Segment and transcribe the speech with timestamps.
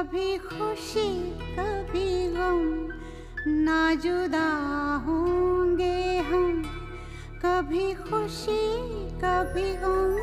[0.00, 1.08] कभी खुशी
[1.56, 2.60] कभी गम
[3.64, 4.48] ना जुदा
[5.06, 5.98] होंगे
[6.30, 6.62] हम
[7.44, 8.62] कभी खुशी
[9.24, 10.14] कभी गम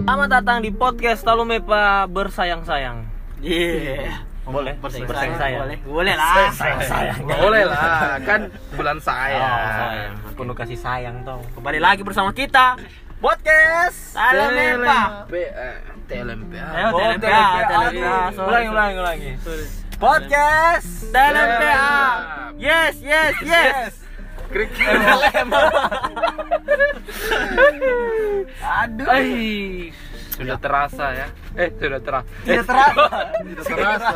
[0.00, 3.06] Selamat datang di podcast Talumepa bersayang-sayang.
[3.38, 4.18] Iya.
[4.42, 5.06] Boleh, Bersayang-sayang.
[5.06, 5.62] bersayang-sayang.
[5.62, 5.78] Boleh.
[5.86, 6.50] Boleh lah.
[6.50, 7.18] Sayang-sayang.
[7.22, 8.40] Boleh lah, kan
[8.74, 9.46] bulan Oh, sayang.
[9.70, 10.12] sayang.
[10.34, 11.38] Penuh kasih sayang tau.
[11.54, 12.74] Kembali lagi bersama kita
[13.21, 15.01] podcast eh, Oh, TLMPA,
[16.07, 16.65] TLMPA.
[17.65, 18.17] TLMPA.
[18.35, 18.49] sorry.
[18.49, 19.31] Ulangi, ulangi, ulangi.
[19.95, 21.87] Podcast TLMPA.
[22.59, 23.91] Yes, yes, yes.
[24.51, 24.69] Krik.
[28.61, 29.07] Aduh.
[29.09, 29.89] Ai,
[30.35, 31.27] sudah terasa ya.
[31.55, 32.29] Eh, sudah terasa.
[32.45, 33.01] Tidak terasa.
[33.65, 34.11] terasa.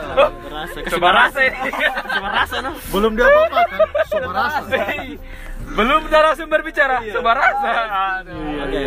[0.45, 0.77] Terasa.
[0.91, 1.71] Coba rasa ini.
[2.13, 2.71] Coba rasa no.
[2.91, 3.79] belum dia apa kan
[4.11, 4.75] coba rasa
[5.69, 7.71] Belum narasumber bicara, coba rasa.
[8.19, 8.35] Aduh.
[8.59, 8.83] Oke.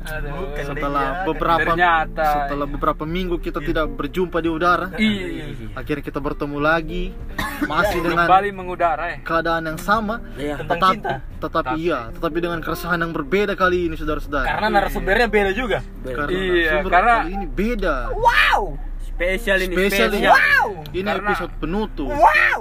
[0.00, 0.38] Aduh.
[0.60, 2.26] setelah beberapa Ternyata.
[2.46, 5.74] setelah beberapa minggu kita tidak berjumpa di udara Iya.
[5.74, 7.10] akhirnya kita bertemu lagi
[7.66, 9.18] masih dengan Kembali mengudara ya.
[9.20, 10.56] keadaan yang sama Iya.
[10.58, 11.14] Tentang tetap cinta.
[11.38, 15.78] tetapi iya tetapi dengan keresahan yang berbeda kali ini saudara-saudara Karena narasumbernya beda juga.
[16.02, 18.62] karena Iya, sumber karena- kali ini beda Wow.
[19.04, 20.66] Spesial ini spesial ini spesial.
[20.88, 22.60] ini Karena- episode penutup Wow.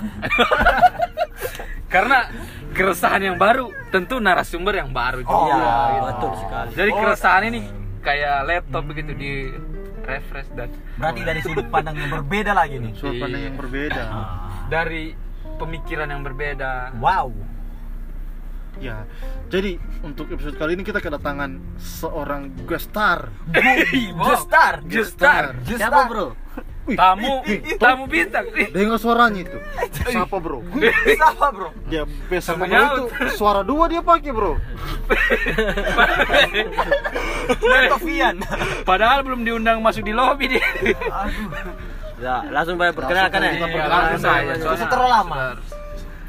[1.92, 2.18] Karena
[2.80, 5.52] keresahan yang baru tentu narasumber yang baru juga.
[5.52, 6.04] Iya, gitu.
[6.08, 6.70] betul sekali.
[6.72, 7.60] Jadi keresahan ini
[8.00, 9.32] kayak laptop begitu di
[10.00, 12.92] refresh dan Berarti dari sudut pandang yang berbeda lagi nih.
[12.96, 14.02] sudut pandang yang berbeda
[14.72, 15.12] dari
[15.60, 16.96] pemikiran yang berbeda.
[16.96, 17.32] Wow.
[18.80, 19.04] ya
[19.52, 24.80] jadi untuk episode kali ini kita kedatangan seorang guest star Justar.
[24.94, 25.52] Justar.
[25.68, 26.32] Siapa bro?
[26.96, 27.44] Tamu
[27.78, 28.46] tamu bintang.
[28.72, 29.58] Dengar suaranya itu
[30.10, 30.64] siapa bro
[31.06, 31.68] Siapa bro?
[31.86, 33.02] dia bro itu
[33.36, 34.54] suara dua dia pakai bro
[37.90, 38.36] Tofian.
[38.86, 40.64] Padahal belum diundang masuk di lobby dia.
[42.20, 43.52] Ya, langsung bayar perkenalkan ya.
[43.64, 45.36] Perkenalkan saja, terlalu lama.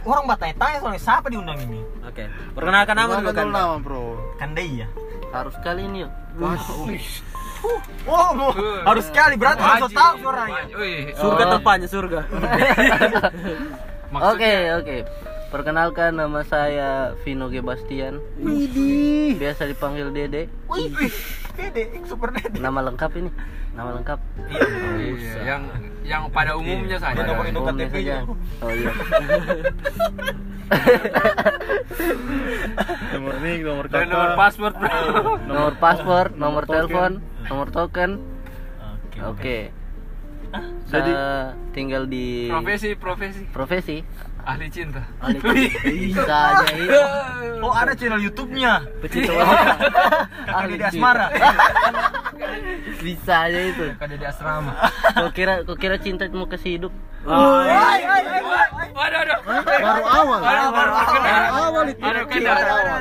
[0.01, 1.77] Orang bertanya-tanya soalnya siapa diundang ini.
[2.07, 2.25] Oke.
[2.57, 3.47] Perkenalkan nama dulu kan.
[3.53, 4.87] nama bro Kandai ya.
[5.29, 6.11] Harus kali ini yuk.
[8.03, 10.63] Oh, mau- harus sekali berarti harus tahu suaranya.
[10.73, 11.49] Wih, Surga Oh.
[11.51, 12.19] tempatnya surga.
[14.11, 14.97] Oke, oke.
[15.47, 16.89] Perkenalkan nama saya
[17.21, 18.19] Vino G Bastian.
[19.33, 20.47] Biasa dipanggil Dede.
[20.65, 20.91] Wih,
[21.53, 22.55] Dede, super Dede.
[22.55, 23.31] Nama lengkap ini.
[23.71, 24.19] Nama lengkap.
[24.47, 25.63] Iya, yang
[26.01, 27.15] yang pada umumnya saja.
[27.15, 28.15] Pada Pada Induk umumnya KTP saja.
[28.17, 28.21] -nya.
[28.59, 28.91] Oh iya.
[33.11, 34.91] nomor nik nomor kakak nomor password, Bro.
[35.51, 36.73] Nomor paspor, nomor token.
[36.73, 37.11] telepon,
[37.45, 38.11] nomor token.
[39.27, 39.57] Oke.
[40.91, 43.97] Jadi- Saya tinggal di Profesi, profesi profesi
[44.45, 45.01] ahli cinta.
[45.21, 47.01] ahli bisa aja itu.
[47.61, 48.81] Oh, ada channel YouTube-nya.
[49.05, 49.73] Pecinta wanita.
[50.49, 51.27] Kakak Dede Asmara.
[53.05, 53.85] Bisa aja itu.
[53.95, 54.73] Kakak Dede asrama.
[55.13, 56.93] Kau kira kau kira cinta mau kasih hidup?
[57.21, 57.61] Waduh,
[59.77, 60.91] baru awal baru baru
[61.53, 62.51] awal itu Aduh, kita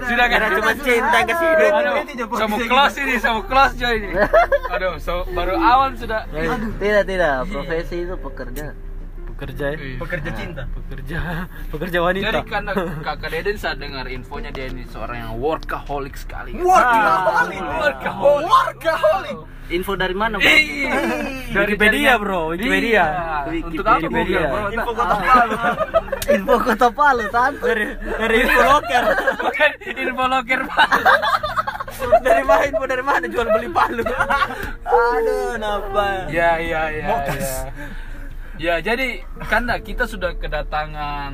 [0.05, 1.73] sudah kan Cuma cinta kasih hidup.
[2.37, 4.13] Sama kelas ini, sama kelas ini.
[4.77, 6.29] Aduh, so, baru awal sudah.
[6.77, 7.49] Tidak tidak.
[7.49, 8.77] Profesi itu pekerja.
[9.41, 9.67] Pekerja.
[9.73, 9.97] Wih.
[9.97, 10.63] Pekerja cinta.
[10.69, 11.19] Pekerja.
[11.73, 12.29] Pekerja wanita.
[12.29, 16.61] Jadi karena kakak Deden saat dengar infonya dia ini seorang yang workaholic sekali.
[16.61, 17.57] Workaholic.
[17.65, 18.45] Workaholic.
[18.45, 19.39] Workaholic.
[19.71, 20.37] Info dari mana?
[20.37, 20.45] Bro?
[20.45, 20.91] Ih,
[21.57, 23.05] dari Wikipedia, jaringan- bro, Wikipedia.
[23.49, 23.63] Iya.
[23.65, 24.41] Untuk apa Wikipedia.
[24.45, 24.67] Bro?
[24.77, 25.57] Info kota Palu.
[26.37, 27.63] Info Kota Palu, tante.
[27.65, 29.05] Dari dari info loker.
[29.41, 30.91] Bukan info loker Pak.
[32.21, 34.03] Dari mana info dari mana jual beli Palu.
[34.85, 36.29] Aduh, napa?
[36.29, 37.07] Ya, ya, ya.
[37.09, 37.39] Mokas.
[37.41, 37.61] Ya,
[38.61, 41.33] ya jadi karena kita sudah kedatangan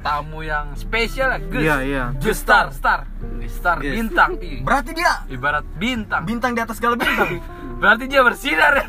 [0.00, 1.64] tamu yang spesial lah, Gus.
[1.64, 3.08] iya iya Gus Star, Star.
[3.48, 3.96] Star Yes.
[3.96, 4.36] bintang.
[4.60, 6.24] Berarti dia Ibarat bintang.
[6.24, 7.40] bintang di atas segala bintang.
[7.80, 8.86] Berarti dia bersinar ya.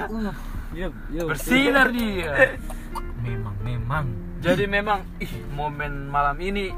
[0.76, 1.22] Iya, iya.
[1.24, 2.32] Bersinar dia.
[3.26, 4.06] memang, memang.
[4.44, 6.72] Jadi memang ih momen malam ini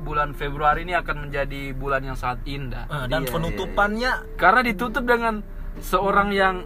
[0.00, 2.84] bulan Februari ini akan menjadi bulan yang sangat indah.
[2.88, 5.40] Ah, dan Iya, penutupannya Karena ditutup dengan
[5.80, 6.64] seorang yang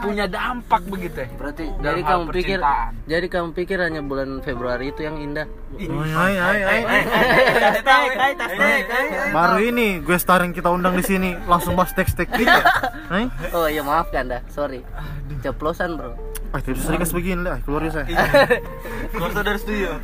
[0.00, 1.28] punya dampak begitu ya.
[1.36, 2.58] Berarti Dalam jadi kamu pikir
[3.08, 5.46] jadi kamu pikir hanya bulan Februari itu yang indah.
[5.80, 6.80] Hai hai hai
[9.32, 12.60] baru ini gue star yang kita undang di sini langsung bahas teks teks kita
[13.10, 13.26] Hai?
[13.56, 14.84] Oh iya maafkan dah, sorry.
[15.40, 16.12] Ceplosan bro.
[16.50, 18.06] ah tidak usah dikasih begini lah keluar ya saya.
[19.14, 19.94] Keluar dari studio.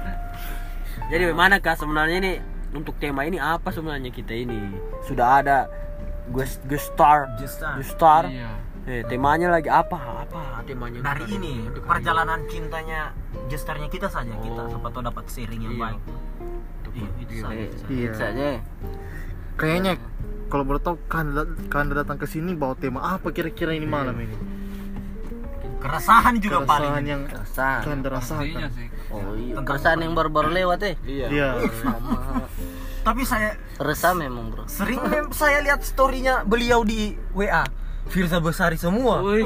[1.11, 2.32] Jadi bagaimana kak sebenarnya ini?
[2.75, 4.75] Untuk tema ini apa sebenarnya kita ini?
[5.06, 5.67] Sudah ada
[6.31, 7.31] guest guest star.
[7.38, 8.26] Guest star.
[8.31, 8.50] Iya.
[8.86, 13.10] Eh, temanya lagi apa apa temanya dari ini perjalanan cintanya
[13.46, 15.82] gestarnya kita saja kita siapa tahu dapat sharing yang Iya.
[15.84, 16.02] baik
[16.96, 17.84] Iya, itu saja, itu saja.
[17.84, 18.00] Iya.
[18.00, 18.48] Iya saja.
[19.54, 19.92] kayaknya
[20.46, 24.32] kalau boleh tahu kanda, kanda datang ke sini bawa tema apa kira-kira ini malam ini
[25.76, 27.04] Keresahan juga keresahan paling.
[27.04, 27.80] yang Keresahan.
[27.84, 28.86] kanda Pastinya rasakan sih.
[29.06, 30.94] Oh iya, keresahan yang baru-baru lewat eh.
[31.04, 32.42] iya Sama.
[33.06, 34.64] Tapi saya Resah memang bro.
[34.66, 34.98] sering
[35.30, 37.62] saya lihat storynya beliau di WA.
[38.06, 39.20] Firza Besari semua.
[39.20, 39.44] Wih.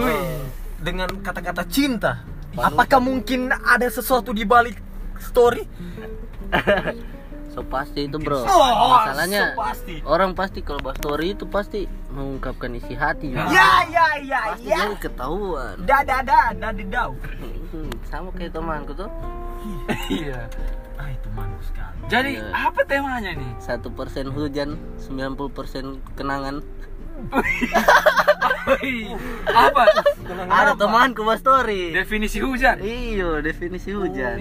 [0.77, 2.25] Dengan kata-kata cinta.
[2.53, 4.77] Apakah mungkin ada sesuatu di balik
[5.19, 5.65] story?
[7.51, 8.47] So pasti itu bro.
[8.47, 9.95] Oh, Masalahnya so pasti.
[10.07, 13.35] orang pasti kalau bahas story itu pasti mengungkapkan isi hati.
[13.35, 13.51] juga.
[13.51, 14.79] Ya ya ya Pasti ya.
[14.81, 15.75] jadi ketahuan.
[15.83, 17.19] Da da da da di dau.
[17.67, 19.11] Hmm, Sama kayak temanku tuh.
[20.07, 20.47] Iya.
[20.95, 21.99] Ah itu manis sekali.
[22.07, 22.71] Jadi Iya.
[22.71, 23.51] apa temanya nih?
[23.59, 25.51] Satu persen hujan, 90%
[26.15, 26.63] kenangan.
[29.51, 29.85] Apa?
[30.47, 31.91] Ada temanku bahas story.
[31.91, 32.79] Definisi hujan.
[32.79, 34.39] Iyo, definisi hujan.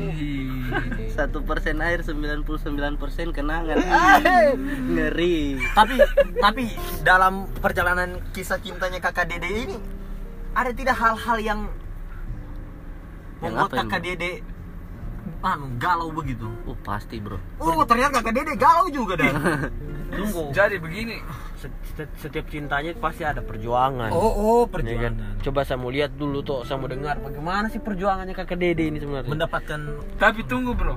[1.09, 2.45] Satu persen air, 99%
[2.95, 3.77] persen kenangan.
[4.89, 5.57] Ngeri.
[5.73, 5.95] tapi
[6.37, 6.63] tapi
[7.01, 9.77] dalam perjalanan kisah cintanya kakak dede ini
[10.51, 11.59] ada tidak hal-hal yang
[13.39, 14.31] Yang membuat kakak dede
[15.39, 17.37] anu galau begitu Oh pasti bro.
[17.61, 19.31] oh ternyata kakak dede galau juga dah
[20.09, 21.17] tunggu Jadi begini.
[22.15, 25.13] setiap cintanya pasti ada perjuangan Oh, oh, Ya kan?
[25.43, 28.97] Coba saya mau lihat dulu tuh, saya mau dengar bagaimana sih perjuangannya kakak Dede ini
[29.03, 29.27] sebenarnya.
[29.27, 29.79] Mendapatkan
[30.15, 30.95] Tapi tunggu bro.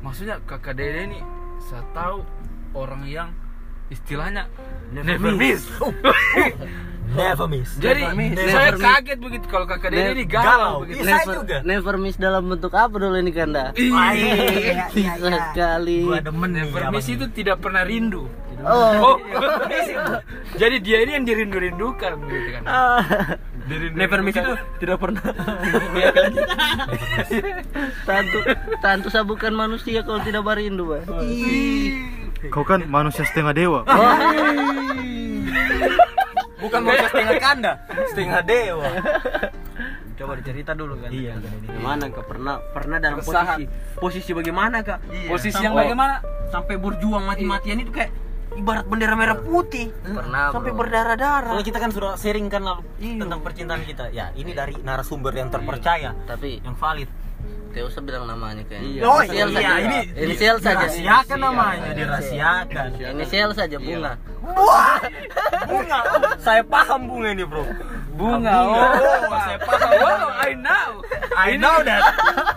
[0.00, 1.20] Maksudnya kakak Dede ini
[1.60, 2.24] saya tahu
[2.72, 3.28] orang yang
[3.92, 4.48] istilahnya
[4.90, 5.68] never miss.
[7.12, 7.70] never miss.
[7.76, 8.34] Jadi Never miss.
[8.34, 8.86] saya Never miss.
[8.88, 10.74] kaget begitu kalau kakak Dede ini galau galau.
[10.82, 10.96] begitu.
[10.96, 11.56] Iya, saya Never, juga.
[11.62, 13.64] never miss dalam bentuk apa dulu ini kanda?
[13.72, 14.88] Iya.
[14.88, 15.98] Bisa sekali.
[16.02, 16.50] Gua demen.
[16.50, 18.26] Never abang miss itu tidak pernah rindu.
[18.58, 19.16] Oh, Oh,
[20.60, 22.62] jadi dia ini yang dirindu-rindukan gitu kan.
[23.66, 25.20] Dirindu Never miss itu tidak pernah.
[28.02, 28.38] tentu
[28.78, 31.04] tentu saya bukan manusia kalau tidak berindu, Pak.
[32.48, 33.80] kau kan manusia setengah dewa
[36.56, 37.72] Bukan manusia setengah kanda,
[38.08, 38.88] setengah dewa.
[40.16, 41.10] Coba dicerita dulu kan.
[41.12, 41.36] Iya.
[41.62, 42.24] Gimana kak?
[42.24, 43.64] Pernah pernah dalam posisi
[43.94, 44.98] posisi bagaimana kak?
[45.28, 46.14] Posisi yang Sampai- bagaimana?
[46.46, 48.10] Sampai berjuang mati-matian itu kayak
[48.56, 49.92] ibarat bendera merah putih.
[50.00, 50.80] Pernah, Sampai bro.
[50.80, 51.52] berdarah-darah.
[51.52, 54.08] Kalau kita kan sudah sharing kan lalu tentang percintaan kita.
[54.08, 57.10] Ya, ini dari narasumber yang terpercaya, Tapi yang valid.
[57.76, 59.04] Tidak usah bilang namanya kayaknya.
[59.04, 59.76] Oh, Inisial iya, saja.
[59.84, 60.88] ini- inisial saja.
[60.88, 62.86] Dirahasiakan namanya, dirahasiakan.
[63.12, 64.12] Inisial saja bunga.
[64.40, 64.96] Wah,
[65.68, 65.98] bunga.
[66.40, 67.68] Saya paham bunga ini bro.
[68.16, 68.54] Bunga.
[68.64, 68.96] Oh,
[69.36, 69.90] saya paham.
[69.92, 70.88] Oh, I know.
[71.36, 72.02] I know that.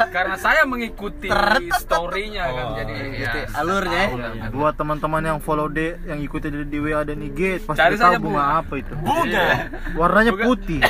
[0.07, 1.27] Karena saya mengikuti
[1.75, 3.31] story-nya kan jadi ya.
[3.59, 4.03] Alurnya.
[4.15, 4.47] ya.
[4.49, 8.23] buat teman-teman yang follow D yang ikuti di, di WA dan IG pasti Cari tahu
[8.23, 8.43] bunga bunga.
[8.57, 9.47] apa itu Bunga.
[9.99, 10.45] warnanya Bunga.
[10.47, 10.79] putih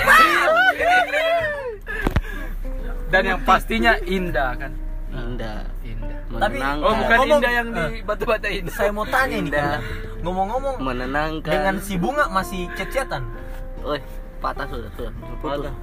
[3.10, 4.72] Dan yang pastinya indah kan.
[5.10, 5.66] Indah.
[5.82, 6.18] Indah.
[6.30, 6.86] Tapi- Menenangkan.
[6.86, 8.70] Oh, bukan Ngomong- indah yang di batu-bata ini.
[8.70, 9.82] Saya mau tanya nih, Indah.
[10.22, 11.50] Ngomong-ngomong menenangkan.
[11.50, 13.26] dengan si bunga masih cecetan.
[13.82, 13.98] Oi,
[14.38, 15.14] patah sudah, sudah.
[15.40, 15.50] Putus.
[15.66, 15.76] Patah.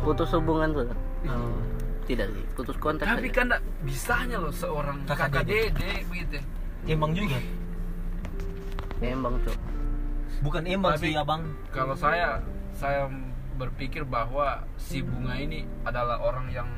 [0.00, 0.96] Putus hubungan sudah.
[2.06, 3.04] Tidak sih, putus kontak.
[3.04, 3.34] Tapi saja.
[3.34, 6.06] kan enggak bisanya loh seorang Kakak kakak Dede.
[6.06, 6.38] begitu.
[6.86, 7.34] Embang juga.
[9.02, 9.58] Embang, Cok.
[10.40, 11.42] Bukan embang Tapi- sih, Abang.
[11.74, 12.38] Kalau saya
[12.72, 13.10] saya
[13.56, 16.68] berpikir bahwa si bunga ini adalah orang yang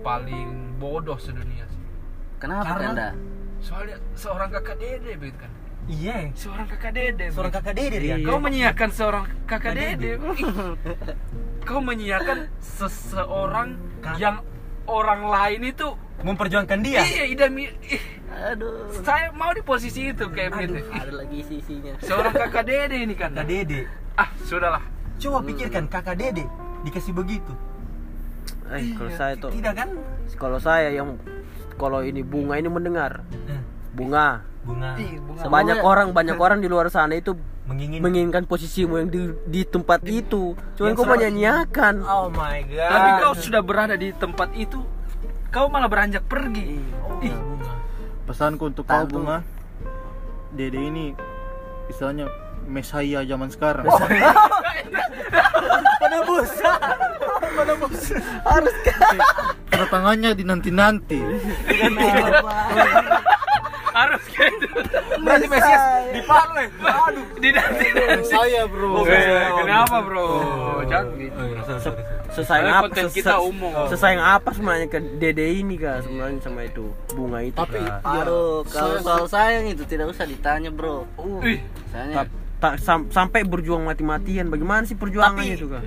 [0.00, 1.82] paling bodoh sedunia sih.
[2.38, 3.08] Kenapa Karena- Kanda?
[3.58, 5.50] Soalnya seorang kakak dede begitu kan.
[5.84, 6.32] Iya.
[6.32, 7.26] Seorang kakak dede.
[7.28, 8.16] Seorang kakak Dede dia.
[8.20, 10.16] Kau menyiapkan seorang kakak dede.
[11.62, 13.68] Kau menyiapkan seseorang
[14.00, 14.40] Kak- yang
[14.84, 15.88] orang lain itu
[16.20, 17.00] memperjuangkan dia.
[17.04, 17.52] iya idam
[18.34, 18.92] Aduh.
[19.00, 20.80] saya mau di posisi itu kayak begitu.
[20.80, 21.92] Ih, Ada lagi sisinya.
[22.00, 23.32] Seorang kakak dede ini kan.
[23.32, 23.80] Kakak Dede.
[24.14, 24.84] Ah, sudahlah.
[25.16, 26.44] Coba pikirkan kakak Dede
[26.82, 27.52] dikasih begitu.
[28.66, 29.88] Eh, kalau saya tuh, Tidak kan?
[30.34, 31.16] kalau saya yang
[31.74, 33.60] kalau ini bunga ini mendengar Hmm,
[33.92, 34.42] bunga.
[34.64, 34.96] Bunga
[35.44, 38.00] Banyak Semoga- orang, banyak orang di luar sana itu menginginkan.
[38.02, 40.56] menginginkan posisimu yang di, di tempat itu.
[40.74, 41.94] Cuma Yang kau menyanyiakan.
[42.00, 42.88] Oh my god.
[42.88, 44.80] Tapi kau sudah berada di tempat itu,
[45.50, 46.80] kau malah beranjak pergi.
[47.02, 47.72] Oh, Ih, bunga.
[48.24, 49.20] pesanku untuk kau Tantu.
[49.20, 49.44] bunga
[50.50, 51.12] dede ini
[51.86, 52.24] istilahnya
[52.66, 53.84] mesaya zaman sekarang
[56.00, 56.50] Penebus.
[57.54, 58.02] Penebus.
[58.44, 58.74] Harus
[59.66, 61.18] kedatangannya di nanti nanti
[63.94, 64.66] harus gitu.
[65.22, 66.68] Berarti Mesias di Palu ya?
[67.06, 67.24] Aduh.
[67.38, 67.86] Di nanti.
[68.26, 70.26] saya bro Eh, Kenapa bro?
[70.84, 71.42] Jangan gitu.
[72.34, 72.84] Sesayang Soalnya apa?
[72.90, 73.70] konten kita umum.
[73.86, 77.54] Sesayang apa sebenarnya ke Dede ini kak sebenarnya sama itu bunga itu.
[77.54, 78.02] Tapi- Kak.
[78.02, 81.06] Aduh, kalau soal sayang itu tidak usah ditanya, Bro.
[81.46, 81.62] Ih,
[81.94, 82.26] Sayangnya
[82.64, 84.48] Ta- sam- sampai berjuang mati-matian.
[84.48, 85.84] Bagaimana sih perjuangannya Tapi- itu kak?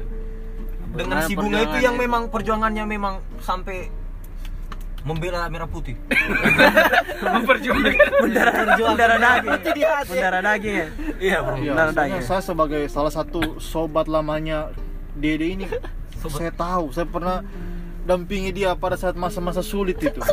[0.94, 3.90] Dengan si bunga itu yang memang perjuangannya memang sampai
[5.02, 5.98] membela merah putih.
[7.34, 8.22] Memperjuangkan.
[8.22, 9.52] Bendera bendera daging.
[9.58, 10.10] Hati.
[10.10, 10.88] Bendera daging ya.
[11.18, 11.56] Iya, Bro.
[11.58, 12.20] Ya, Benar soalnya adanya.
[12.22, 14.70] saya sebagai salah satu sobat lamanya
[15.18, 15.66] Dede ini,
[16.22, 17.42] saya tahu, saya pernah
[18.08, 20.20] dampingi dia pada saat masa-masa sulit itu.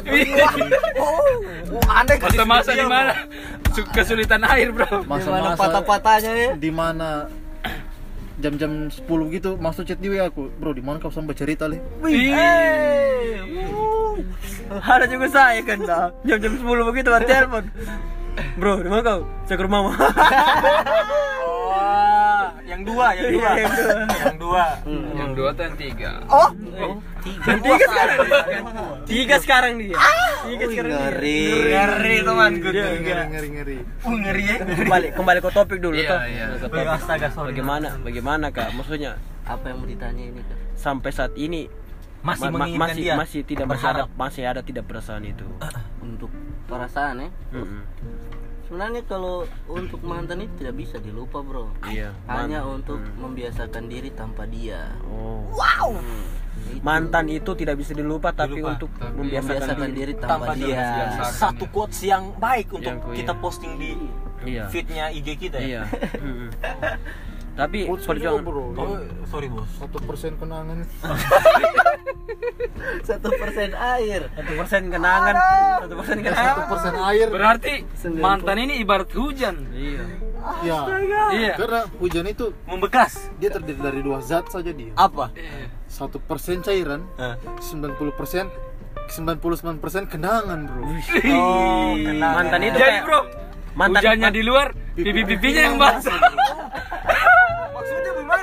[1.75, 3.13] Oh, kasih Masa-masa di mana?
[3.75, 5.03] Su- Kesulitan air, Bro.
[5.11, 6.51] Masa-masa patah-patahnya ya?
[6.55, 7.27] di mana
[8.39, 9.03] jam-jam 10
[9.35, 11.79] gitu masuk chat di WA aku, bro di mana kau sampai cerita le?
[14.85, 16.11] Ada juga saya kan dah.
[16.27, 17.65] Jam-jam 10 begitu baru telepon.
[18.59, 19.21] Bro, di mana kau?
[19.47, 19.95] Saya ke rumah mama.
[22.45, 23.51] Oh, yang dua, yang dua.
[23.51, 23.95] Iya, yang dua.
[24.15, 24.65] Yang dua.
[25.15, 26.11] Yang dua tuh yang tiga.
[26.27, 26.49] Oh,
[27.41, 28.41] Dan tiga sekarang dia.
[29.05, 29.97] Tiga sekarang dia.
[30.45, 31.01] Tiga sekarang dia.
[31.01, 31.43] ngeri.
[31.71, 32.69] Ngeri temanku.
[32.69, 33.25] Dia Ngeri enggak.
[33.27, 33.79] ngeri ngeri.
[34.03, 34.57] Uh, ngeri ya.
[34.61, 36.21] Kembali kembali ke topik dulu Iya, toh.
[36.23, 36.45] iya.
[36.91, 37.49] Astaga, sorry.
[37.51, 37.89] Bagaimana?
[37.99, 38.69] Bagaimana Kak?
[38.73, 40.57] Maksudnya Apa yang mau ditanya ini kak?
[40.75, 41.69] sampai saat ini
[42.21, 43.15] Masih ma- masih dia.
[43.15, 44.09] masih tidak Berharap.
[44.09, 45.45] berharap masih ada tidak perasaan itu.
[45.99, 46.33] Untuk
[46.65, 47.29] perasaan ya?
[47.53, 47.85] Mm-mm.
[48.65, 51.69] Sebenarnya kalau untuk mantan itu tidak bisa dilupa bro.
[51.85, 52.17] Iya.
[52.25, 53.17] Hanya man- untuk Mm.
[53.21, 54.89] membiasakan diri tanpa dia.
[55.07, 55.45] Oh.
[56.65, 56.81] Itu.
[56.81, 59.99] Mantan itu tidak bisa dilupa tapi Dilupa, untuk tapi membiasakan membiasakan diri.
[60.01, 60.81] diri tanpa, Tanpa dia.
[60.81, 61.25] dia.
[61.29, 63.43] Satu quotes yang baik untuk Yang kita iya.
[63.43, 63.91] posting di
[64.45, 64.65] Iya.
[64.69, 65.67] feednya IG kita ya.
[65.67, 65.83] Iya.
[67.55, 68.65] Tapi Quotes perjuangan juga, bro.
[68.75, 69.71] Oh, sorry bos.
[69.81, 70.79] Satu persen kenangan.
[73.01, 74.23] Satu persen air.
[74.29, 75.35] satu persen kenangan,
[75.81, 76.67] satu persen Satu kenangan.
[76.67, 77.27] persen air.
[77.29, 77.75] Berarti
[78.17, 79.57] mantan ini ibarat hujan.
[79.71, 80.03] Iya.
[80.61, 80.79] Ya.
[81.31, 81.53] Iya.
[81.55, 83.31] Karena hujan itu Membekas.
[83.39, 84.93] dia terdiri dari dua zat saja dia.
[84.95, 85.31] Apa?
[85.87, 87.39] Satu persen cairan, Eh.
[87.63, 88.51] 90 persen
[89.07, 89.39] 99
[89.79, 90.83] persen kenangan bro.
[91.31, 92.35] Oh, kenangan.
[92.41, 93.21] Mantan itu Jadi kayak bro,
[93.75, 96.19] mantan hujannya di luar, pipi-pipinya yang basah.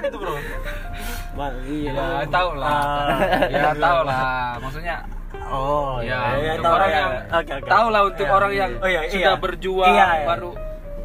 [0.01, 0.33] Gimana itu bro?
[1.31, 1.91] Ma- iya.
[1.93, 2.73] Ya tahu lah.
[3.47, 4.57] Ya tahu lah.
[4.59, 4.97] Maksudnya
[5.43, 6.95] Oh, ya, iya, untuk orang iya.
[6.97, 7.67] yang Oke, oke.
[7.67, 8.59] tahu lah untuk Iya, orang iya.
[8.61, 9.31] yang Oh, iya, sudah iya.
[9.37, 10.25] berjuang Iya, iya.
[10.25, 10.51] baru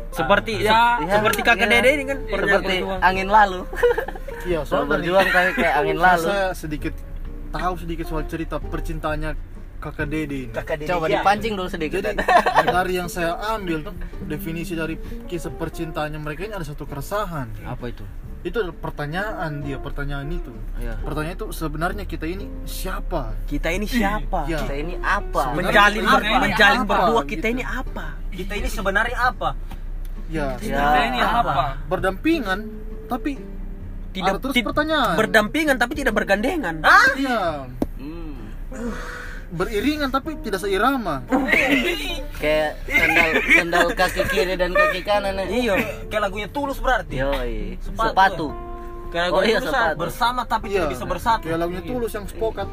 [0.08, 1.74] seperti Ya, se- seperti kakak iya.
[1.74, 3.00] dede ini kan Seperti berjuang.
[3.02, 3.60] angin lalu.
[4.44, 6.24] Iya, soalnya berjuang kayak kayak angin lalu.
[6.24, 6.94] Saya sedikit
[7.50, 9.30] tahu sedikit soal cerita percintaannya
[9.76, 10.52] kakak Dede ini.
[10.52, 10.88] Kakak Dede.
[10.88, 11.14] Coba Iya.
[11.18, 12.00] dipancing dulu sedikit.
[12.00, 12.22] Jadi
[12.68, 17.50] dari yang saya ambil tuh definisi dari kisah percintaannya mereka ini ada satu keresahan.
[17.64, 18.06] Apa itu?
[18.46, 20.54] Itu adalah pertanyaan dia, pertanyaan itu.
[20.78, 21.02] Iya.
[21.02, 23.34] Pertanyaan itu sebenarnya kita ini siapa?
[23.44, 24.46] Kita ini siapa?
[24.46, 24.62] Ya.
[24.62, 25.50] Kita ini apa?
[25.50, 26.90] Sebenarnya Menjalin ber- ini menjalin apa?
[26.94, 27.30] berdua Gitu.
[27.34, 28.06] kita ini apa?
[28.30, 29.48] Kita ini sebenarnya apa?
[30.28, 30.78] Ya, Ya.
[30.78, 31.82] kita ini apa?
[31.84, 32.58] berdampingan
[33.06, 33.30] tapi
[34.10, 35.14] Tidak ada terus pertanyaan.
[35.14, 36.80] Berdampingan tapi tidak bergandengan.
[37.18, 37.66] Iya.
[37.98, 38.34] Hmm.
[39.46, 41.22] Beriringan tapi tidak seirama.
[42.42, 45.38] Kayak sendal sendal kaki kiri dan kaki kanan.
[45.38, 45.46] ya.
[45.46, 45.74] Iya.
[46.06, 47.16] Kayak lagunya tulus berarti.
[47.16, 47.78] Yoi.
[47.78, 48.10] Sepatu.
[48.10, 48.48] Sepatu.
[49.06, 49.96] Karena Oh iya sepatu.
[49.96, 50.82] bersama tapi Iya.
[50.82, 51.46] tidak bisa bersatu.
[51.46, 52.66] Kayak lagunya tulus yang sepokat.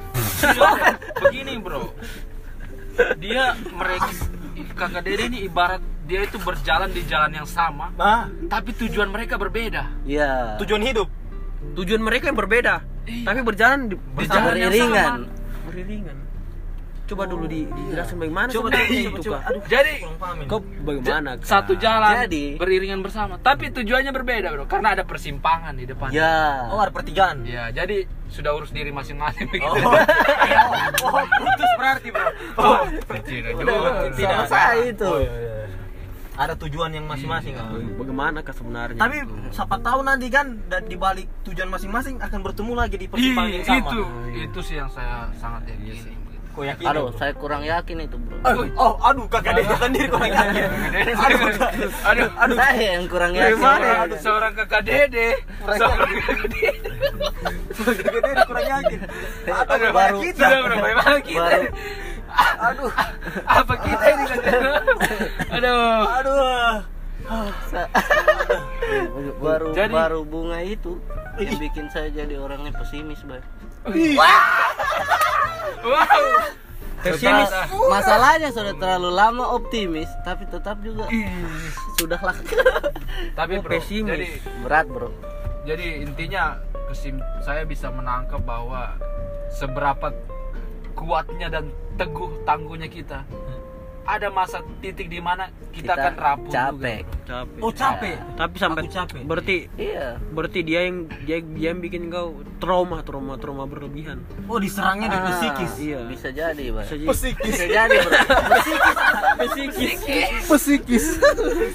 [1.22, 1.94] Begini bro,
[3.16, 4.10] dia mereka
[4.74, 9.38] kakak dede ini ibarat dia itu berjalan di jalan yang sama, Ah, tapi tujuan mereka
[9.38, 9.88] berbeda.
[10.04, 10.60] Iya.
[10.60, 11.08] tujuan hidup.
[11.74, 13.24] tujuan mereka yang berbeda, Iya.
[13.24, 15.06] tapi berjalan di, Di jalan yang Beriringan.
[15.16, 15.32] sama.
[15.64, 16.18] beriringan.
[17.04, 19.40] Coba dulu di, dijelaskan bagaimana Coba coba, itu, coba.
[19.44, 19.94] Aduh, Jadi.
[20.48, 21.36] Kau bagaimana?
[21.36, 21.44] Kak?
[21.44, 26.10] satu jalan Jadi- beriringan bersama, tapi tujuannya berbeda bro, karena ada persimpangan di depan.
[26.10, 26.72] Ya.
[26.72, 27.44] Oh, ada pertigaan.
[27.44, 29.68] Ya, jadi sudah urus diri masing-masing begitu.
[31.04, 31.12] Oh.
[31.12, 32.28] oh, putus berarti, Bro.
[32.56, 32.88] Oh,
[33.20, 33.92] Tidak Udah, juga.
[34.16, 34.38] tidak.
[34.46, 35.04] selesai itu.
[35.06, 35.52] Oh, iya, iya.
[36.34, 37.54] Ada tujuan yang masing-masing.
[37.54, 37.68] ah.
[37.94, 38.98] Bagaimana kak sebenarnya?
[38.98, 43.52] Tapi siapa tahu nanti kan da- di balik tujuan masing-masing akan bertemu lagi di persimpangan
[43.52, 43.78] yang sama.
[43.86, 44.00] itu,
[44.40, 46.10] itu sih yang saya sangat yakini.
[46.16, 46.23] Kau
[46.62, 46.86] yakin?
[46.86, 48.38] Aduh, saya kurang yakin itu, Bro.
[48.46, 50.64] Oh, oh, aduh, kakak dia sendiri kurang yakin.
[51.18, 51.50] aduh,
[52.06, 53.58] aduh, Aduh, saya yang kurang yakin.
[53.58, 55.30] seorang, seorang kakak dede,
[55.66, 56.70] seorang kakak dede.
[57.74, 59.00] Kakak dia kurang yakin.
[59.50, 60.46] Aduh, Aduh, baru kita.
[60.46, 61.42] Sudah bro, bagaimana kita?
[61.42, 61.68] Baru
[62.34, 62.92] Aduh,
[63.46, 64.54] Apa kita ini kakak?
[65.54, 66.02] Aduh.
[66.06, 66.76] aduh.
[69.40, 71.00] baru baru bunga itu
[71.40, 73.42] yang bikin saya jadi orangnya pesimis, Bay.
[75.84, 76.00] Wow.
[77.04, 77.52] Pesimis.
[77.92, 81.04] Masalahnya sudah terlalu lama optimis, tapi tetap juga
[82.00, 82.32] sudahlah
[83.36, 84.08] Tapi bro, pesimis.
[84.08, 84.28] jadi
[84.64, 85.12] berat, Bro.
[85.68, 88.96] jadi intinya kesim saya bisa menangkap bahwa
[89.52, 90.16] seberapa
[90.96, 91.68] kuatnya dan
[92.00, 93.28] teguh tangguhnya kita
[94.04, 97.02] ada masa titik di mana kita, akan rapuh capek.
[97.02, 97.60] juga, capek.
[97.60, 98.16] Oh, capek.
[98.36, 99.22] Tapi sampai Aku capek.
[99.24, 100.08] berarti Iya.
[100.30, 104.22] berarti dia yang dia, dia yang bikin kau trauma trauma trauma berlebihan.
[104.46, 105.74] Oh, diserangnya di psikis.
[105.80, 106.00] Iya.
[106.06, 106.84] Bisa jadi, Bay.
[106.84, 107.32] Bisa jadi.
[107.42, 108.12] Bisa jadi, Bro.
[109.48, 109.92] Psikis.
[110.46, 111.06] Pesikis.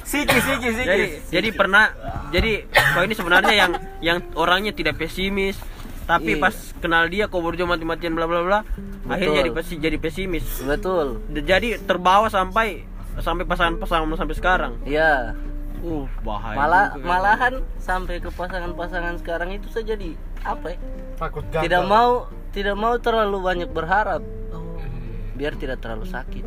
[0.05, 1.29] Psikis, psikis, Jadi psikis.
[1.29, 1.85] jadi pernah
[2.29, 5.57] jadi kau ini sebenarnya yang yang orangnya tidak pesimis,
[6.09, 6.41] tapi Iya.
[6.41, 8.61] pas kenal dia kau baru mati-matian bla bla bla
[9.13, 10.65] akhirnya jadi pesi jadi pesimis.
[10.65, 11.21] Betul.
[11.29, 12.89] Jadi terbawa sampai
[13.21, 14.73] sampai pasangan-pasangan sampai sekarang.
[14.89, 15.37] Ya
[15.79, 17.07] uh bahaya malah juga.
[17.07, 20.17] malahan sampai ke pasangan-pasangan sekarang itu saya jadi
[20.49, 20.79] apa ya?
[21.21, 21.63] Takut gagal.
[21.69, 22.11] Tidak mau
[22.57, 24.25] tidak mau terlalu banyak berharap.
[25.37, 26.45] Biar tidak terlalu sakit.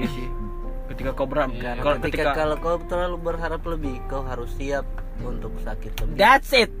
[0.00, 0.26] Iya sih.
[0.88, 4.88] Ketika kau beram kalau ketika, ketika kalau kau terlalu berharap lebih kau harus siap
[5.20, 6.16] untuk sakit lebih.
[6.16, 6.72] That's it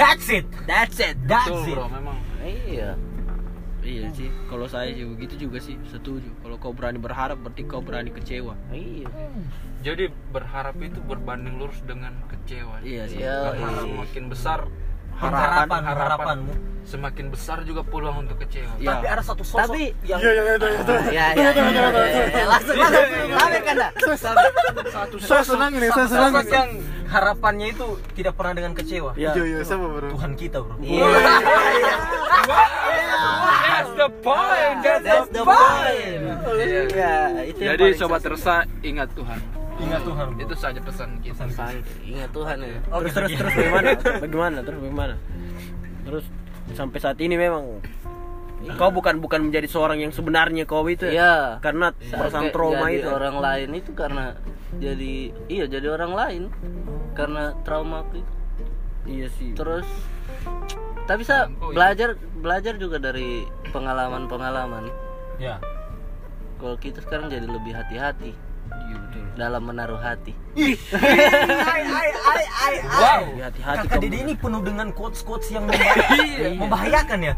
[0.00, 0.46] That's it.
[0.64, 1.16] that's it.
[1.28, 1.76] That's Betul it.
[1.76, 2.16] bro memang.
[2.40, 2.90] Iya.
[3.80, 6.28] Iya sih kalau saya sih begitu juga sih setuju.
[6.44, 8.56] Kalau kau berani berharap berarti kau berani kecewa.
[8.72, 9.08] Iya.
[9.80, 12.84] Jadi berharap itu berbanding lurus dengan kecewa.
[12.84, 13.24] Iya sih.
[13.24, 13.80] Iya, karena iya.
[13.88, 14.60] semakin besar
[15.20, 16.54] Harapan, harapanmu.
[16.80, 18.98] semakin besar juga peluang untuk kecewa Iya.
[18.98, 22.44] Tapi ada satu sosok tapi yang iya iya iya iya ya ya, ya, ya, ya.
[22.50, 23.90] langsung langsung sampai kan dah
[25.22, 26.70] saya senang ini saya senang sosok yang
[27.10, 29.10] harapannya itu tidak pernah dengan kecewa.
[29.14, 29.30] Iya.
[29.38, 30.74] iya iya siapa bro Tuhan kita, Bro.
[30.82, 31.06] Iya.
[33.70, 36.22] that's the point that's, the point.
[36.58, 36.82] Iya.
[36.90, 37.14] Ya,
[37.46, 40.40] itu jadi sobat tersa ingat Tuhan Ingat Tuhan, Bro.
[40.44, 41.44] itu saja pesan kita
[42.02, 42.78] Ingat Tuhan ya.
[42.82, 43.88] terus terus terus bagaimana
[44.20, 45.14] bagaimana terus bagaimana
[46.00, 46.24] terus
[46.70, 47.80] sampai saat ini memang
[48.76, 51.12] kau bukan bukan menjadi seorang yang sebenarnya kau itu ya?
[51.12, 51.34] Iya.
[51.58, 54.24] karena perasaan Sampai trauma jadi itu orang lain itu karena
[54.76, 55.12] jadi
[55.48, 56.42] iya jadi orang lain
[57.12, 58.22] karena trauma itu.
[59.08, 59.88] iya sih Terus
[61.04, 61.74] tapi saya Oh, iya.
[61.74, 64.86] belajar belajar juga dari pengalaman-pengalaman.
[65.36, 65.58] Ya.
[66.54, 68.30] Kalau kita sekarang jadi lebih hati-hati
[68.70, 70.36] iya betul dalam menaruh hati.
[72.90, 73.22] Wow.
[73.32, 77.34] Lebih hati-hati Kakak Dede ini penuh dengan quotes-quotes yang membahayakan, membahayakan ya.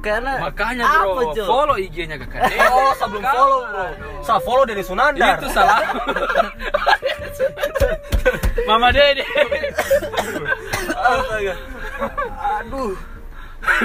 [0.00, 1.44] Karena makanya apa, bro Jo?
[1.44, 2.64] follow IG-nya kakak Dede.
[2.72, 3.84] Oh, sebelum follow, Bro.
[4.24, 5.36] Saya follow dari Sunandar.
[5.44, 5.80] itu salah
[8.64, 9.24] Mama Dede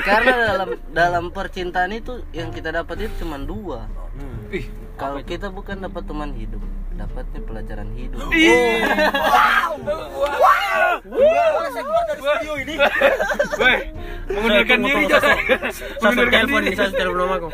[0.04, 3.88] karena dalam dalam percintaan itu yang kita dapat itu cuma dua.
[4.52, 4.68] Ih,
[5.00, 6.60] Kalau kita bukan dapat teman hidup,
[7.00, 8.28] dapatnya pelajaran hidup.
[13.60, 13.80] Weh,
[14.28, 15.24] mengundurkan diri saya Jos.
[15.24, 15.40] saya
[16.04, 16.70] Mengundurkan telepon diri.
[16.70, 17.48] nih saya telepon mama aku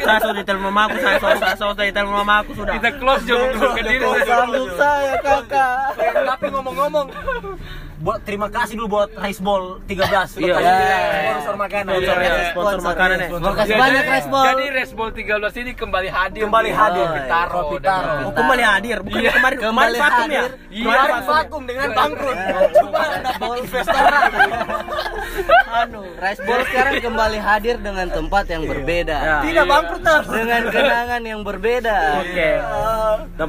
[0.00, 2.74] saya sudah di telepon mama aku saya saya saya sudah di telepon mama aku sudah
[2.80, 4.06] Kita close Jo mengundurkan diri.
[4.24, 5.76] Sanggup saya kakak.
[6.32, 7.06] Tapi ngomong-ngomong,
[8.02, 10.54] buat terima kasih dulu buat Rice Ball 13 sudah Iya.
[10.58, 10.98] kasih Iya.
[11.22, 11.92] sponsor makanan.
[11.92, 12.26] Sponsor, Iya.
[12.26, 13.28] ya, sponsor makanan ya.
[13.30, 14.44] Terima kasih banyak Resbol.
[14.44, 16.42] Jadi Resbol 13 ini kembali hadir.
[16.42, 17.06] Kembali hadir.
[17.06, 17.30] Oh, iya.
[17.30, 17.52] Taro.
[17.54, 18.10] Kopi dan Taro.
[18.10, 19.30] Kopi Oh, kembali hadir bukan Iya.
[19.32, 20.52] kemarin kemarin vakum ya hadir.
[20.68, 20.82] Iya.
[20.82, 22.36] Kemarin vakum dengan bangkrut.
[22.74, 24.02] Cuma dapat investor.
[25.72, 29.16] Anu, Rice Bowl sekarang kembali hadir dengan tempat yang berbeda.
[29.16, 29.36] Ya.
[29.40, 30.02] Tidak bangkrut.
[30.26, 31.96] Dengan kenangan yang berbeda.
[32.18, 32.50] oke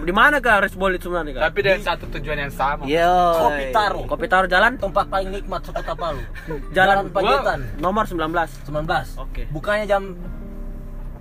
[0.04, 2.84] di mana kak respol itu sebenarnya kak Tapi dengan satu tujuan yang sama.
[2.84, 3.16] Yo.
[3.40, 4.00] Kopi Taro.
[4.04, 6.22] kopi taruh jalan Tempat paling nikmat sekota Palu.
[6.78, 8.20] Jalan Pajetan nomor 19
[8.68, 9.24] 19.
[9.24, 9.42] Oke.
[9.48, 10.20] Bukanya jam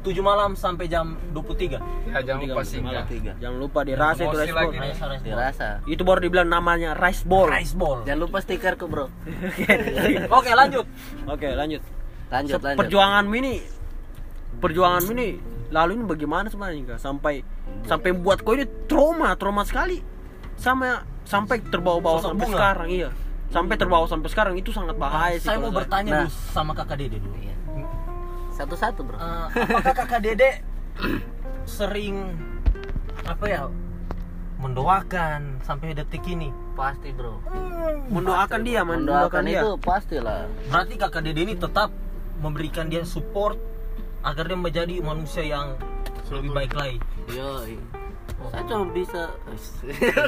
[0.02, 1.78] 7 malam sampai jam 23.
[2.11, 2.62] Ya jangan lupa.
[3.06, 3.32] Tiga.
[3.38, 4.70] jangan lupa dirasa itu rice ball.
[4.74, 5.22] Rice, rice ball.
[5.22, 5.68] Dirasa.
[5.87, 8.02] itu baru dibilang namanya rice ball Rice ball.
[8.02, 9.06] Jangan lupa stiker ke bro.
[10.42, 10.87] Oke, lanjut.
[11.30, 11.82] oke lanjut
[12.32, 12.78] Lanjut lanjut.
[12.82, 13.54] perjuanganmu ini
[14.58, 15.28] perjuanganmu ini
[15.70, 17.44] lalu ini bagaimana sebenarnya sampai
[17.87, 20.00] sampai buat kau ini trauma trauma sekali
[20.62, 22.55] sama sampai terbawa-bawa sampai bunga.
[22.55, 23.11] sekarang iya
[23.51, 26.20] sampai terbawa sampai sekarang itu sangat bahaya sih Saya mau bertanya Nah.
[26.25, 27.37] dulu sama Kakak Dede dulu.
[27.37, 27.57] Iya.
[28.55, 29.16] Satu-satu bro.
[29.18, 30.51] Eh, apakah Kakak Dede
[31.68, 32.33] sering
[33.25, 33.62] apa ya
[34.57, 36.48] mendoakan sampai detik ini?
[36.72, 37.42] Pasti bro.
[38.09, 40.48] mendoakan dia Mendoakan mendoakan dia itu pastilah.
[40.70, 41.90] Berarti Kakak Dede ini tetap
[42.40, 43.59] memberikan dia support
[44.22, 45.77] agar dia menjadi manusia yang
[46.31, 46.96] lebih baik lagi.
[47.29, 47.68] Yo.
[48.50, 49.22] Saya cuma bisa.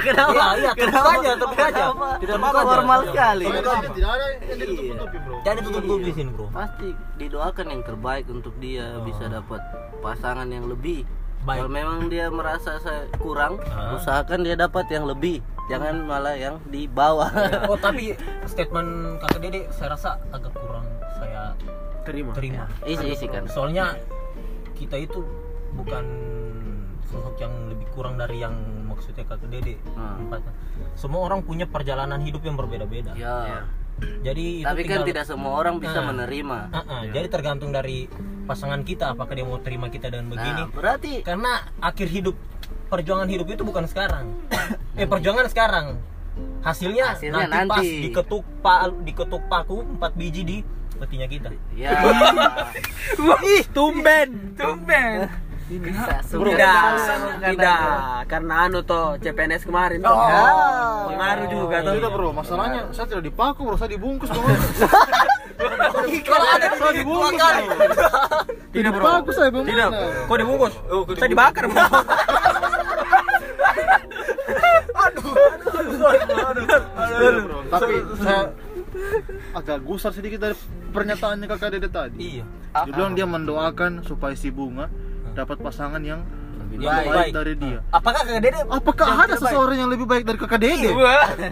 [0.05, 1.85] Iya, iya, terus aja, terus aja.
[2.21, 3.45] Tidak apa normal sekali.
[3.49, 6.47] Tidak ada yang ditutup-tutupi bro Jadi tutup di sini, Bro.
[6.51, 9.61] Pasti didoakan yang terbaik untuk dia bisa dapat
[10.01, 11.03] pasangan yang lebih.
[11.45, 11.61] Baik.
[11.61, 13.93] Kalau memang dia merasa saya kurang, Ah.
[13.95, 15.45] usahakan dia dapat yang lebih.
[15.69, 17.29] Jangan malah yang di bawah.
[17.69, 21.53] Oh, tapi statement Kakak Dede saya rasa agak kurang saya
[22.05, 22.65] terima terima.
[22.85, 23.45] isi isi kan.
[23.47, 23.97] Soalnya
[24.73, 25.21] kita itu
[25.73, 26.05] bukan
[27.15, 29.79] sosok yang lebih kurang dari yang maksudnya Kakak Dede.
[29.89, 30.27] Hmm.
[30.27, 30.53] Empatnya.
[30.95, 33.15] Semua orang punya perjalanan hidup yang berbeda-beda.
[33.15, 33.71] Ya.
[34.21, 36.05] Jadi itu Tapi kan tinggal- tidak semua orang bisa Ah.
[36.05, 36.59] menerima.
[36.69, 38.11] Ah, ah, Jadi tergantung dari
[38.45, 40.63] pasangan kita apakah dia mau terima kita dengan begini.
[40.63, 42.35] Nah, berarti Karena akhir hidup
[42.85, 44.35] perjuangan hidup itu bukan sekarang.
[44.99, 45.87] eh perjuangan sekarang.
[46.61, 48.03] Hasilnya, Hasilnya nanti, pas nanti.
[48.03, 50.57] diketuk pa, diketuk paku empat biji di
[50.95, 51.51] petinya kita.
[51.75, 51.95] ya
[53.55, 55.31] ih tumben Tumben.
[55.65, 56.77] Bisa Bro, tidak,
[57.41, 57.81] tidak,
[58.29, 60.13] karena anu toh CPNS kemarin toh.
[60.13, 61.09] Oh.
[61.09, 61.97] Pengaruh juga toh.
[61.97, 64.45] Tidak bro, masalahnya saya tidak dipaku bro, saya dibungkus bro.
[66.29, 67.65] Kalau ada saya dibungkus bro.
[68.77, 69.05] Tidak bro.
[69.09, 69.49] Dipaku saya?
[69.49, 69.89] Tidak.
[70.29, 70.75] Kok dibungkus?
[71.17, 71.85] Saya dibakar bro.
[77.25, 77.59] Bro.
[77.73, 78.43] Tapi saya
[79.57, 80.57] agak gusar sedikit dari
[80.93, 82.21] pernyataannya kakak Dede tadi.
[82.21, 82.45] Iya.
[82.85, 84.93] Dia bilang dia mendoakan supaya si bunga
[85.35, 86.23] dapat pasangan yang
[86.75, 87.33] lebih baik, baik.
[87.35, 87.79] dari dia.
[87.95, 88.61] Apakah kakak Dede?
[88.67, 89.47] Apakah yang ada tidak baik?
[89.47, 90.91] seseorang yang lebih baik dari kakak Dede?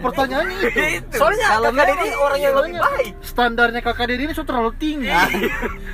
[0.03, 0.57] Pertanyaannya
[0.99, 1.15] itu.
[1.15, 3.11] Soalnya Kalau kakak Dede orang yang lebih baik.
[3.23, 5.09] Standarnya kakak Dede ini sudah terlalu tinggi.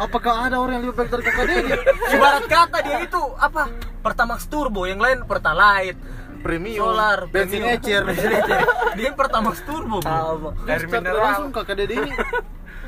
[0.01, 1.75] Apakah ada orang yang lebih baik dari kakak Dede?
[2.17, 3.63] Ibarat kata dia itu apa?
[3.99, 5.99] Pertamax turbo, yang lain pertalite,
[6.39, 8.07] Premium, solar, bensin ecer.
[8.97, 10.55] dia pertamax turbo, bro.
[10.63, 11.19] Mineral.
[11.19, 12.13] langsung kakak Dede ini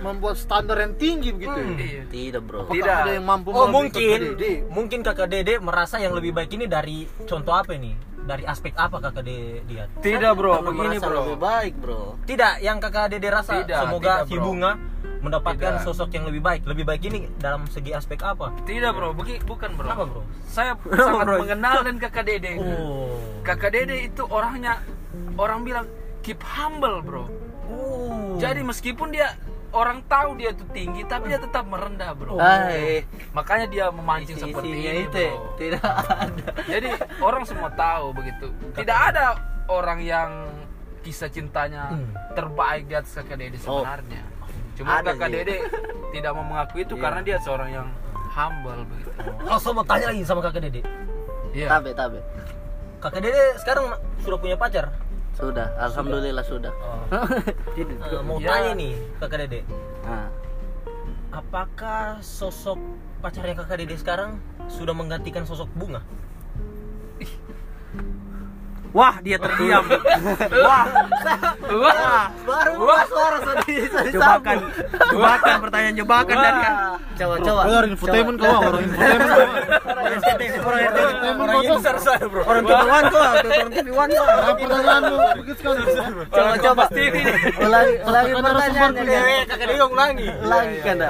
[0.01, 1.53] membuat standar yang tinggi begitu.
[1.55, 1.69] ya?
[1.77, 2.03] Iya.
[2.09, 2.65] Tidak bro.
[2.65, 2.97] Apakah Tidak.
[3.05, 4.53] ada yang mampu Oh mungkin, kakak Dede?
[4.67, 7.93] mungkin kakak Dede merasa yang lebih baik ini dari contoh apa nih?
[8.21, 9.87] Dari aspek apa kakak Dede lihat?
[10.01, 11.15] Tidak bro, begini bro.
[11.25, 12.17] lebih baik bro.
[12.25, 14.45] Tidak, yang kakak Dede rasa Tidak, semoga tidak, si bro.
[14.45, 14.71] bunga
[15.21, 15.85] mendapatkan Tidak.
[15.85, 16.61] sosok yang lebih baik.
[16.65, 18.53] Lebih baik ini dalam segi aspek apa?
[18.65, 19.89] Tidak bro, begi, bukan bro.
[19.89, 20.21] Apa bro?
[20.45, 22.57] Saya sangat mengenal dan kakak Dede.
[22.57, 23.13] Oh.
[23.41, 24.81] Kakak Dede itu orangnya
[25.37, 25.85] orang bilang
[26.21, 27.25] keep humble bro.
[27.69, 28.37] Oh.
[28.37, 29.33] Jadi meskipun dia
[29.71, 32.35] orang tahu dia tuh tinggi, tapi dia tetap merendah bro.
[32.35, 33.07] Hai.
[33.31, 35.55] Makanya dia memancing seperti Isinya ini itu ya, bro.
[35.55, 36.45] tidak ada.
[36.65, 38.47] Jadi orang semua tahu begitu.
[38.73, 39.25] Tidak ada
[39.67, 40.29] orang yang
[41.01, 42.13] kisah cintanya Hmm.
[42.31, 43.81] terbaik di atas kakak Dede Oh.
[43.81, 44.21] sebenarnya.
[44.71, 45.35] Cuma Ada kakak sih.
[45.35, 45.55] Dede
[46.11, 47.87] tidak mau mengakui itu karena dia seorang yang
[48.29, 49.09] humble begitu.
[49.41, 50.81] Langsung mau tanya lagi sama kakak Dede.
[51.51, 51.67] Iya.
[51.69, 52.19] Tabe tabe.
[52.99, 53.85] Kakak Dede sekarang
[54.19, 54.93] sudah punya pacar?
[55.31, 56.73] Sudah, alhamdulillah sudah.
[57.79, 57.87] Eh,
[58.21, 58.51] mau Ya.
[58.51, 59.59] tanya nih kakak Dede.
[60.03, 60.27] Nah,
[61.31, 62.75] Apakah sosok
[63.19, 64.35] pacarnya kakak Dede sekarang
[64.67, 66.03] sudah menggantikan sosok bunga?
[68.91, 69.87] Wah, dia terdiam.
[70.67, 70.85] Wah,
[71.71, 72.27] Wah.
[72.43, 73.03] baru Wah.
[73.07, 74.57] suara sedih jebakan,
[75.15, 76.75] jebakan pertanyaan jebakan dari kan.
[77.15, 77.61] Coba coba.
[77.71, 79.47] Orang infotainment kau, orang infotainment kau.
[81.41, 82.41] Orang ini besar saya bro.
[82.43, 84.27] Orang TV One kok, orang TV One kok.
[84.27, 85.15] Apa pertanyaanmu?
[85.39, 85.81] Begitu sekali.
[86.27, 86.83] Coba coba.
[86.91, 88.43] Ulangi ulangi pertanyaannya.
[88.43, 89.23] narasumber kan?
[89.47, 90.27] kakak Dede ulangi.
[90.43, 91.09] Ulangi kan dah.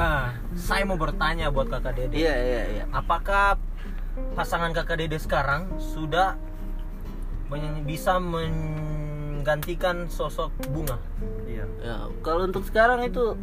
[0.54, 2.14] Saya mau bertanya buat kakak Dede.
[2.14, 2.84] Iya iya iya.
[2.94, 3.58] Apakah
[4.38, 6.38] pasangan kakak Dede sekarang sudah
[7.52, 10.96] men- bisa menggantikan sosok bunga?
[11.44, 11.66] Iya.
[11.82, 13.36] Ya, kalau untuk sekarang itu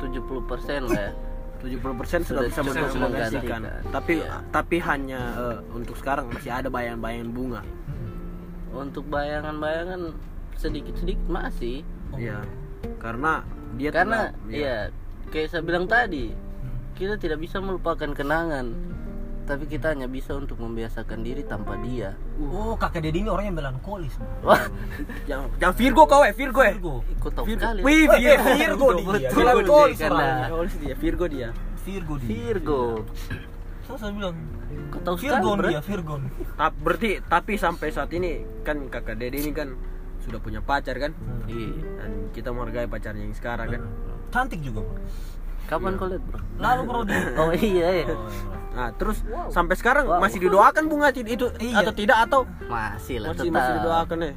[0.00, 1.12] 70% lah ya.
[1.58, 3.02] 70% sudah bisa Sudah menggantikan.
[3.02, 3.60] menggantikan.
[3.90, 4.36] Tapi Iya.
[4.48, 7.62] tapi hanya eh, untuk sekarang masih ada bayangan-bayangan bunga.
[8.70, 10.14] Untuk bayangan-bayangan
[10.54, 11.82] sedikit-sedikit masih.
[12.14, 12.46] Iya.
[12.96, 13.42] Karena
[13.74, 14.78] dia Karena telah- iya,
[15.28, 16.30] kayak saya bilang tadi,
[16.94, 18.70] kita tidak bisa melupakan kenangan.
[19.48, 22.12] Tapi kita hanya bisa untuk membiasakan diri tanpa dia.
[22.38, 24.12] Oh, kakak Dede ini orang yang melankolis.
[24.44, 24.60] Wah,
[25.24, 26.76] Jangan, jangan Virgo kau eh, Virgo eh.
[26.76, 26.94] Virgo.
[27.08, 27.60] ikut tahu Virgo.
[27.64, 27.80] sekali.
[27.80, 28.44] Wih, Eh, Virgo.
[28.52, 29.08] Virgo dia.
[29.24, 30.28] Betul, Melankolis dia, orangnya.
[30.44, 31.48] karena- Oh, dia, Virgo dia.
[31.80, 32.28] Virgo dia.
[32.28, 32.82] Virgo.
[33.82, 34.36] So, saya bilang
[34.90, 35.16] Kau tahu
[35.56, 35.68] bro.
[35.72, 36.20] dia, Virgon.
[36.54, 38.30] Ta- berarti tapi sampai saat ini
[38.60, 39.72] kan kakak Dede ini kan
[40.20, 41.16] sudah punya pacar kan?
[41.48, 41.72] Iya.
[41.96, 43.82] Dan kita menghargai pacarnya yang sekarang kan.
[44.28, 45.00] Cantik juga, bro.
[45.66, 46.40] Kapan kau lihat, Bro?
[46.58, 47.00] Lalu bro.
[47.38, 48.16] Oh iya, iya.
[48.70, 50.20] Nah, terus sampai sekarang Wow.
[50.20, 51.80] masih didoakan bunga itu Iya.
[51.80, 53.54] atau tidak atau Masih lah masih tetap.
[53.54, 54.32] masih didoakan ya?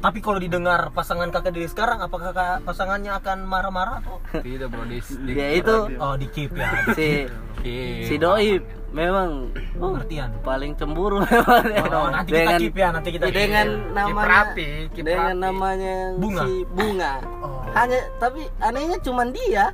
[0.00, 4.18] Tapi kalau didengar pasangan kakak Dede sekarang, apakah kakak pasangannya akan marah-marah atau?
[4.32, 6.70] Tidak bro, di, di Dia itu Oh, di keep ya.
[6.96, 7.26] si
[7.62, 8.02] Iya.
[8.04, 8.58] si doi
[8.92, 10.30] memang oh, Pengertian.
[10.40, 11.82] paling cemburu memang ya.
[11.88, 13.36] Oh, nanti kita keep ya, nanti kita keep.
[13.36, 15.38] dengan Keep namanya rapi, keep dengan rapi.
[15.40, 16.42] namanya Bunga.
[16.42, 17.62] si bunga Oh.
[17.72, 19.64] hanya tapi anehnya cuman dia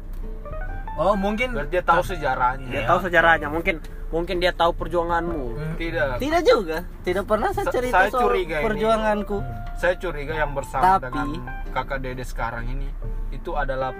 [0.95, 2.67] Oh, mungkin Berarti dia tahu sejarahnya.
[2.67, 5.77] Dia tahu sejarahnya, mungkin mungkin dia tahu perjuanganmu.
[5.77, 6.17] Tidak.
[6.17, 8.65] tidak juga tidak pernah saya Sa- cerita saya soal curiga ini.
[8.65, 9.39] perjuanganku
[9.75, 11.29] Saya curiga yang bersama Tapi- dengan
[11.71, 12.89] kakak Dede sekarang ini
[13.31, 13.95] itu adalah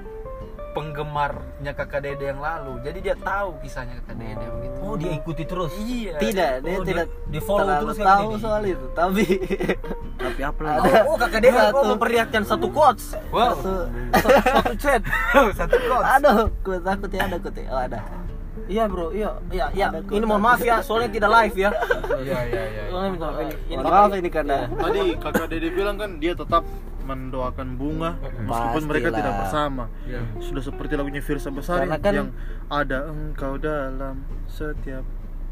[0.69, 2.79] penggemarnya kakak Dede yang lalu.
[2.81, 4.79] Jadi dia tahu kisahnya kakak Dede begitu.
[4.81, 5.73] Oh, dia ikuti terus.
[5.77, 6.19] Iya.
[6.19, 8.41] tidak dia Oh, tidak dia follow terus Kakak tahu Dede.
[8.41, 9.25] soal itu tapi
[10.19, 10.79] Tapi apa lagi?
[10.85, 13.07] ada Oh, kakak Dede satu, oh, memperlihatkan satu quotes.
[13.29, 13.55] Wow.
[13.55, 13.73] satu,
[14.55, 15.01] Satu chat.
[15.59, 16.07] Satu quotes.
[16.11, 17.99] aduh ku takut ya ada ku oh ada
[18.69, 19.11] Iya, Bro.
[19.11, 19.87] Iya, iya, iya.
[19.91, 21.71] Ini mohon maaf ya, soalnya tidak live ya.
[22.19, 22.83] Iya iya iya.
[22.87, 23.55] Soalnya minta maaf ini.
[23.81, 26.63] maaf ini karena Tadi kakak Dede bilang kan dia tetap
[27.01, 29.19] mendoakan bunga meskipun mereka Pastilah.
[29.19, 29.85] tidak bersama.
[30.05, 30.21] Iya.
[30.39, 32.29] Sudah seperti lagunya Firsa Besari kan- yang
[32.69, 35.05] ada engkau dalam setiap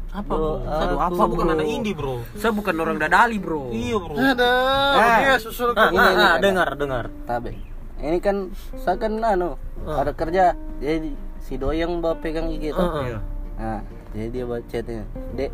[0.07, 2.21] apa, Bro, aku- apa bukan anak indie, Bro?
[2.33, 3.69] Saya bukan orang dadali, Bro.
[3.69, 4.13] Iya, Bro.
[4.15, 4.51] ada
[4.93, 5.17] Ah.
[5.19, 6.39] dia susul Nah, Ini, nah, ini, nah, kan.
[6.39, 7.05] dengar, dengar.
[7.25, 7.51] tabe
[7.97, 10.05] ini kan saya kan anu Ah.
[10.05, 13.05] ada kerja jadi si doi yang bawa pegang IG itu Heeh.
[13.07, 13.19] Iya.
[13.55, 13.79] nah
[14.11, 15.51] jadi dia buat chatnya dek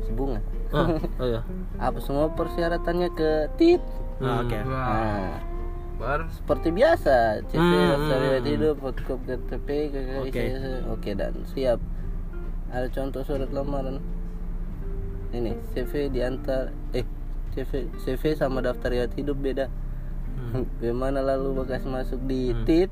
[0.00, 0.90] si bunga Ah,
[1.22, 1.40] oh iya.
[1.78, 3.82] apa semua persyaratannya ke tit
[4.18, 4.58] Ah, oke.
[4.64, 5.34] Wah, nah
[5.94, 7.14] baru seperti biasa
[7.46, 8.44] CV Hmm, hmm.
[8.44, 9.68] hidup fotokopi KTP
[10.20, 10.34] Oke.
[10.34, 10.78] ijazah.
[10.88, 11.78] oke dan siap
[12.68, 14.02] ada contoh surat lamaran
[15.30, 17.06] ini CV diantar eh
[17.52, 19.70] CV CV sama daftar riwayat hidup beda
[20.78, 22.64] bagaimana lalu bekas masuk di Hmm.
[22.64, 22.90] tit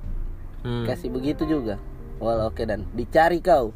[0.62, 0.86] Hmm.
[0.86, 1.74] kasih begitu juga
[2.22, 3.74] wal oke dan dicari kau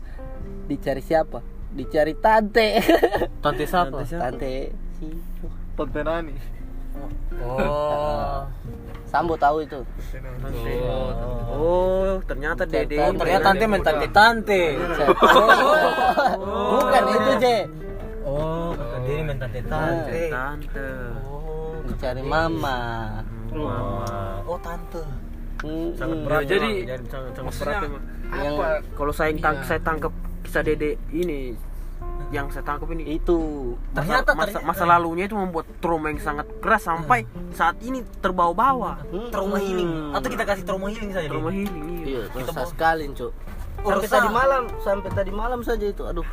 [0.70, 1.42] dicari siapa
[1.74, 2.78] dicari tante
[3.44, 4.06] Tante siapa?
[4.06, 5.06] tante si
[5.76, 6.32] Tante Nani.
[7.42, 8.40] Oh.
[9.10, 9.84] Sambo tahu itu
[11.52, 12.96] Oh, ternyata Dede.
[12.96, 14.62] Oh, ternyata tante main tante-tante.
[16.74, 17.46] bukan itu C
[18.26, 18.72] Oh,
[19.06, 20.22] dia main tante-tante.
[20.32, 20.88] Tante.
[21.28, 22.78] Oh, dicari mama
[23.52, 24.42] mama.
[24.48, 25.02] Oh, tante.
[25.64, 26.24] Hmm, Sangat hmm.
[26.28, 26.40] berat.
[26.44, 27.04] Ya, jadi, Emang.
[27.08, 27.80] sangat, berat.
[28.28, 29.64] Apa Kalau saya tang Iya.
[29.64, 31.54] saya tangkap kisah Dede ini
[32.26, 33.38] yang saya tangkap ini itu
[33.88, 38.02] masa, Ternyata- masa, ternyata- masa lalunya itu membuat trauma yang sangat keras sampai saat ini
[38.18, 39.30] terbawa-bawa Hmm.
[39.30, 40.10] Trauma healing.
[40.10, 41.28] Atau kita kasih trauma healing saja.
[41.28, 41.62] trauma Din?
[41.62, 42.04] healing iya.
[42.04, 43.32] iya Kita mau- sekali cuk
[43.78, 46.26] Oh, sampai tadi malam sampai tadi malam saja itu aduh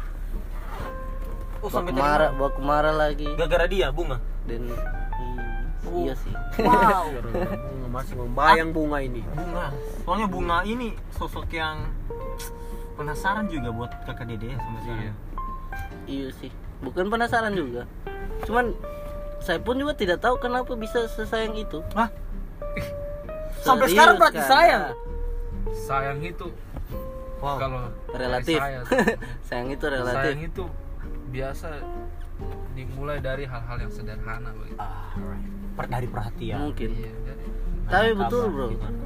[1.60, 2.42] Oh, baku sampai tadi marah malam.
[2.42, 4.18] baku marah lagi Gara-gara dia, bunga.
[4.44, 7.06] dan i- iya sih Wow.
[7.94, 9.70] masih membayang bunga ini bunga.
[10.02, 11.86] Soalnya bunga ini sosok yang
[12.94, 15.12] penasaran juga buat kakak dede ya sama saya.
[16.06, 17.90] iya sih bukan penasaran juga
[18.44, 18.74] cuman
[19.40, 22.10] saya pun juga tidak tahu kenapa bisa sesayang itu Hah?
[23.60, 24.50] Sampai Serius, sekarang berarti kan?
[24.50, 24.84] sayang.
[25.80, 26.48] sayang itu
[27.40, 27.60] Wow.
[27.60, 28.80] kalau relatif saya,
[29.48, 30.64] sayang itu sayang relatif itu
[31.30, 31.68] biasa
[32.74, 34.80] dimulai dari hal-hal yang sederhana begitu.
[34.80, 35.50] Ah, right.
[35.74, 36.58] Per- dari perhatian.
[36.62, 37.12] mungkin Iya,
[37.88, 38.68] tapi betul bro.
[38.72, 38.98] gimana?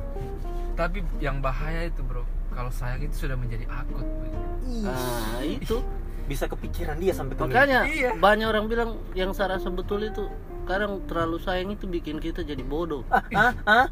[0.78, 2.22] tapi yang bahaya itu bro
[2.54, 4.38] kalau sayang itu sudah menjadi akut begitu.
[4.86, 5.78] nah itu
[6.28, 8.12] Bisa kepikiran dia sampai ke makanya Iya.
[8.20, 10.28] banyak orang bilang yang Sarah sebetul itu
[10.68, 13.08] kadang terlalu sayang itu bikin kita jadi bodoh.
[13.08, 13.88] Ah, ah, ah?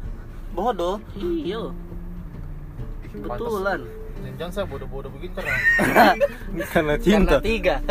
[0.52, 1.00] Bodoh.
[1.16, 1.72] iya
[3.16, 3.88] betulan.
[4.36, 5.52] Jangan saya bodoh-bodoh begini karena
[6.68, 7.80] Karena karena tiga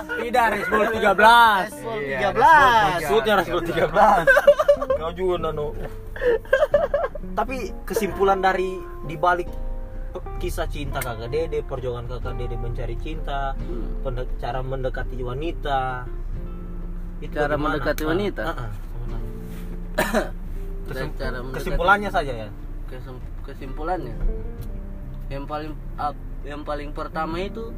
[0.00, 0.94] Tidak, Respol 13.
[0.94, 1.66] tiga belas
[2.92, 4.26] Maksudnya Respol 13.
[4.94, 5.66] Kau juga nano.
[7.32, 9.46] Tapi kesimpulan dari dibalik
[10.38, 13.54] kisah cinta kakak dede, perjuangan kakak dede mencari cinta,
[14.02, 16.06] pende- cara mendekati wanita.
[17.18, 17.62] Itu Cara bagaimana?
[17.74, 18.44] mendekati Ah, wanita?
[19.98, 20.30] Dan
[20.88, 22.48] Kesim- cara mendekati- kesimpulannya saja ya.
[23.44, 24.14] Kesimpulannya
[25.28, 25.72] yang paling
[26.42, 27.68] yang paling pertama itu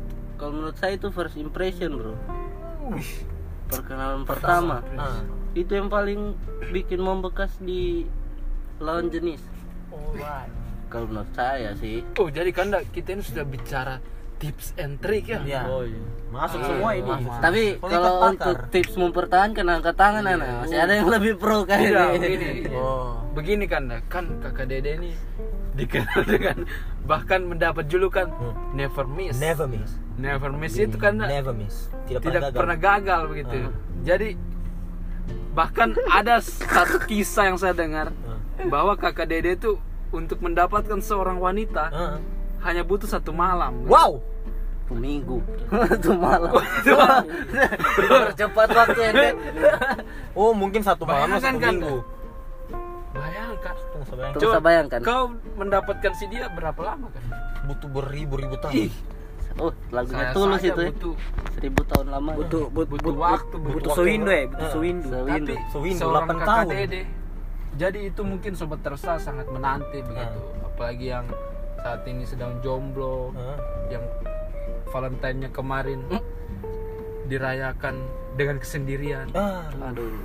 [0.41, 2.17] kalau menurut saya itu first impression bro.
[3.69, 4.81] Perkenalan pertama.
[4.97, 5.21] Ah.
[5.53, 6.33] itu yang paling
[6.69, 8.07] bikin membekas di
[8.79, 9.43] lawan jenis.
[10.89, 12.03] Kalau menurut saya sih.
[12.17, 13.99] Oh jadi kan kita ini sudah bicara
[14.39, 15.39] tips and trick ya?
[15.41, 15.63] Iya.
[15.69, 16.01] oh iya.
[16.31, 17.11] Masuk Ah, semua ini.
[17.37, 21.69] tapi Soalnya kalau untuk tips mempertahankan angkat tangan anak masih ada yang lebih pro Tidak,
[21.69, 22.49] kayaknya begini.
[22.73, 23.21] Oh.
[23.31, 25.11] begini kan dah, kan kakak dede ini
[25.73, 26.57] dikenal dengan
[27.03, 28.55] bahkan mendapat julukan Hmm.
[28.73, 29.91] never miss Never miss.
[30.15, 31.89] Never miss itu kan Never miss.
[32.05, 32.59] Tidak, tidak pernah gagal.
[32.59, 33.73] pernah gagal begitu Ah.
[34.01, 34.29] jadi
[35.51, 38.39] bahkan ada satu kisah yang saya dengar Ah.
[38.65, 39.79] bahwa kakak dede itu
[40.11, 42.17] untuk mendapatkan seorang wanita Ah.
[42.61, 44.21] hanya butuh satu malam Wow.
[44.83, 45.39] satu minggu
[45.91, 46.51] satu malam
[47.97, 49.13] percepat waktu ya.
[50.39, 51.97] Oh, mungkin satu malam Bayangkan satu kan, minggu.
[53.13, 54.37] Bayangkan Tunggu, saya bayangkan.
[54.37, 55.01] Tuh, bisa bayangkan.
[55.01, 55.23] kau
[55.55, 57.23] mendapatkan si dia berapa lama kan
[57.67, 58.89] Butuh beribu-ribu tahun.
[58.89, 58.93] Ih,
[59.57, 60.91] oh lagunya saya tulus itu ya?
[60.91, 61.15] butuh
[61.53, 62.31] seribu tahun lama.
[62.35, 64.45] Butuh butuh butuh waktu butuh butuh sewindo ya?
[64.47, 64.73] Butuh Ah.
[64.73, 66.71] sewindo tapi Sewindu, seorang 8 kakak tahun.
[66.73, 67.03] dede
[67.73, 70.39] jadi itu mungkin sobat tersa sangat menanti begitu.
[70.65, 71.27] Apalagi yang
[71.77, 73.59] saat ini sedang jomblo Ah.
[73.89, 74.03] yang
[74.89, 76.03] Valentine-nya kemarin
[77.27, 77.95] dirayakan
[78.35, 79.31] dengan kesendirian.
[79.33, 80.19] Ah, aduh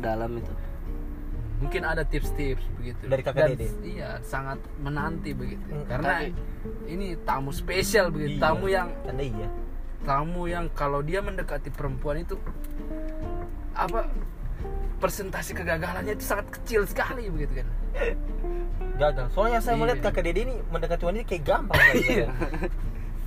[0.00, 0.52] dalam itu
[1.56, 3.68] mungkin ada tips-tips begitu Dari kakak Dan Dede?
[3.82, 6.28] iya sangat menanti begitu Hmm, karena
[6.84, 8.42] ini tamu spesial begitu Iya.
[8.42, 9.48] tamu yang Tanda iya.
[10.02, 12.36] tamu yang kalau dia mendekati perempuan itu
[13.72, 14.08] apa
[14.96, 17.68] persentase kegagalannya itu sangat kecil sekali begitu kan
[18.96, 19.28] Gagal.
[19.30, 19.80] Soalnya saya Iya.
[19.82, 22.28] melihat kakak Dede ini mendekati wanita kayak gampang kali ya.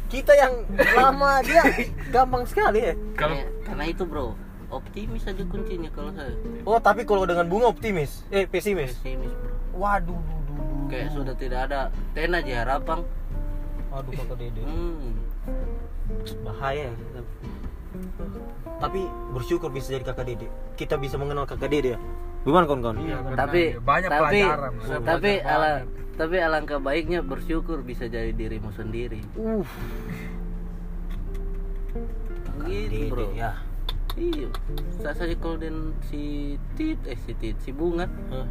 [0.08, 0.54] Kita yang
[0.92, 1.62] lama dia
[2.16, 2.94] gampang sekali ya.
[3.14, 4.34] kalau karena, karena itu bro
[4.70, 8.98] optimis aja kuncinya kalau saya Oh, tapi kalau dengan bunga optimis, eh pesimis.
[9.02, 10.88] pesimis bro Waduh, duh, duh, duh.
[10.88, 11.80] kayak sudah tidak ada
[12.14, 13.00] tena aja harapan
[13.90, 14.62] Waduh kakak Dede.
[14.62, 15.12] hmm.
[16.46, 16.90] Bahaya.
[16.90, 17.22] ya.
[18.78, 19.02] Tapi
[19.34, 20.48] bersyukur bisa jadi kakak Dede.
[20.78, 22.00] Kita bisa mengenal kakak Dede ya.
[22.40, 22.98] Gimana kawan-kawan?
[23.02, 24.72] Iya, tapi banyak tapi pelajaran
[25.04, 25.72] tapi Banyak ala
[26.16, 29.64] tapi alangkah baiknya bersyukur bisa jadi dirimu sendiri uh
[32.68, 33.56] gitu bro ya
[34.20, 34.50] iya.
[35.00, 38.06] Saya dan si tit eh si tit si bunga.
[38.30, 38.48] Hah?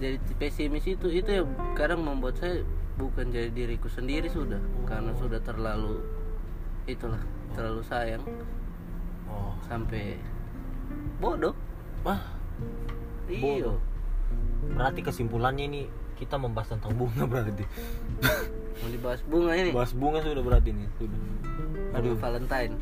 [0.00, 1.44] jadi pesimis itu itu ya
[1.76, 2.64] kadang membuat saya
[2.96, 4.60] bukan jadi diriku sendiri sudah.
[4.84, 6.04] Karena sudah terlalu
[6.84, 7.20] itulah
[7.56, 8.24] terlalu sayang.
[9.26, 9.56] Oh.
[9.64, 10.20] Sampai
[11.20, 11.56] bodoh.
[12.04, 12.20] Wah.
[13.30, 13.80] Iyo
[14.60, 15.82] berarti kesimpulannya ini
[16.20, 17.64] kita membahas tentang bunga berarti.
[18.80, 19.70] Mau dibahas bunga ini?
[19.72, 21.20] Bahas bunga sudah berarti nih sudah.
[21.96, 22.16] Aduh.
[22.20, 22.76] Valentine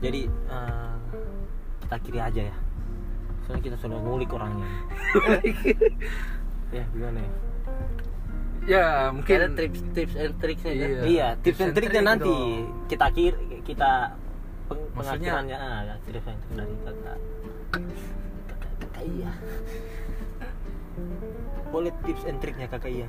[0.00, 0.94] jadi eh,
[1.84, 2.56] kita kiri aja ya.
[3.44, 4.68] Soalnya kita sudah ngulik orangnya.
[6.74, 7.30] Ya gimana ya?
[8.66, 10.88] Ya ada mungkin tips tips and tricksnya kan?
[10.90, 11.00] Iya.
[11.06, 12.88] iya tips and and triknya trick nanti dong.
[12.90, 13.90] kita kir kita
[14.66, 17.18] peng Maksudnya- pengakhirannya ah tips and trick dari kakak
[18.50, 19.30] kakak kakak iya.
[21.70, 23.08] Boleh tips and triknya kakak iya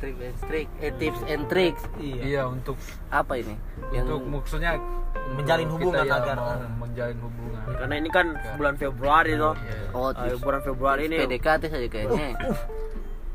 [0.00, 1.82] Tips and trick eh tips and tricks.
[1.96, 2.20] Iya.
[2.22, 2.76] Iya untuk
[3.10, 3.52] apa ini?
[3.90, 4.80] Yang untuk maksudnya
[5.30, 7.62] Menjalin hubungan kita ya agar- mau menjalin hubungan.
[7.70, 9.54] karena ini kan bulan Februari toh.
[9.54, 9.78] Iya.
[9.92, 11.16] oh Ayo, tips, bulan Februari tips ini.
[11.22, 12.28] PDKT saja kayaknya.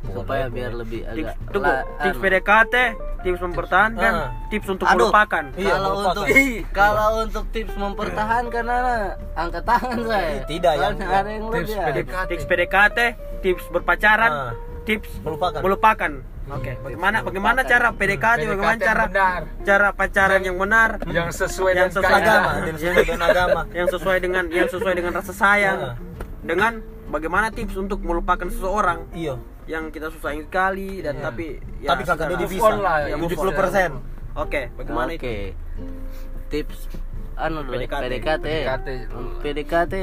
[0.06, 2.18] Supaya biar lebih tips, agak tunggu, la- tips.
[2.20, 2.76] PDKT
[3.22, 4.30] tips mempertahankan Ah.
[4.48, 4.98] tips untuk Aduh.
[5.00, 5.44] melupakan.
[5.56, 6.14] Iya, kalau melupakan.
[6.16, 6.26] untuk
[6.72, 8.96] kalau untuk tips mempertahankan Nana,
[9.34, 10.34] angkat tangan saya.
[10.46, 12.28] Tidak, yang- ada yang tips lebih PDKT.
[12.28, 13.00] tips PDKT
[13.42, 14.52] tips berpacaran Ah.
[14.84, 15.60] tips melupakan.
[15.60, 16.12] melupakan
[16.48, 19.42] oke bagaimana bagaimana cara PDKT bagaimana cara yang benar.
[19.64, 23.88] cara pacaran yang benar yang sesuai yang dengan sesuai agama dan sesuai dengan agama yang
[23.88, 25.94] sesuai dengan yang sesuai dengan rasa sayang Ah.
[26.42, 26.74] dengan
[27.08, 29.34] bagaimana tips untuk melupakan seseorang iya
[29.66, 33.42] yang kita susahin sekali dan tapi ya, tapi Dede move bisa lah, ya, move 70
[33.42, 33.56] on.
[33.56, 33.90] persen
[34.36, 35.18] oke bagaimana Oke.
[35.18, 35.34] itu
[36.46, 36.80] Tips
[37.36, 38.04] anu PDKT.
[38.06, 38.46] PDKT.
[38.46, 38.90] PDKT.
[39.42, 39.94] PDKT.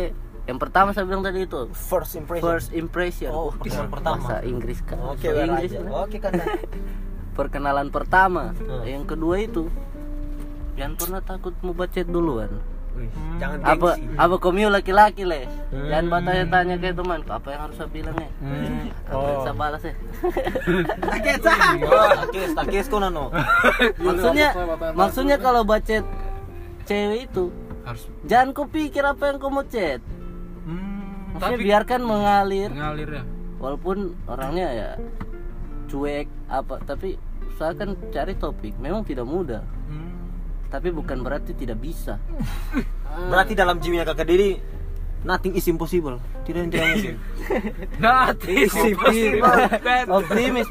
[0.42, 3.30] Yang pertama saya bilang tadi itu first impression first impression.
[3.30, 4.18] Oh, perkenalan pertama.
[4.18, 4.98] Bahasa Inggris kan.
[4.98, 5.78] oke Bahasa Wer Inggris aja.
[5.78, 5.92] kan.
[5.96, 6.32] oke kan
[7.38, 8.42] Perkenalan pertama.
[8.52, 8.82] Hmm.
[8.82, 9.62] Yang kedua itu
[10.74, 12.50] jangan pernah takut mau bacet duluan.
[13.40, 15.48] jangan Apa gengsi apa komio laki-laki le.
[15.70, 15.88] Hmm.
[15.88, 18.28] Jangan bertanya-tanya kayak teman, apa yang harus saya bilang ya?
[18.28, 18.76] Apa yang
[19.08, 19.40] Oh.
[19.40, 19.94] saya balas ya?
[22.12, 23.32] takis takis kok nano
[24.06, 24.48] maksudnya
[24.92, 26.04] maksudnya kalau bacet
[26.84, 27.48] cewek itu
[27.82, 30.04] harus jangan kau pikir apa yang kau mau chat.
[31.42, 32.70] Maksudnya tapi biarkan mengalir.
[32.70, 33.24] Mengalir ya.
[33.58, 34.90] Walaupun orangnya ya
[35.90, 37.18] cuek apa tapi
[37.52, 39.62] usahakan cari topik memang tidak mudah.
[39.90, 40.14] Hmm.
[40.72, 42.16] tapi bukan berarti tidak bisa.
[43.28, 44.56] Berarti dalam jiwanya kakak Dede
[45.20, 46.16] nothing is impossible.
[46.48, 47.16] Tidak yang tidak mungkin.
[48.00, 48.72] Nah optimis.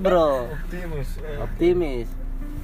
[0.01, 0.49] bro.
[0.49, 1.09] Optimis.
[1.37, 2.09] Optimis.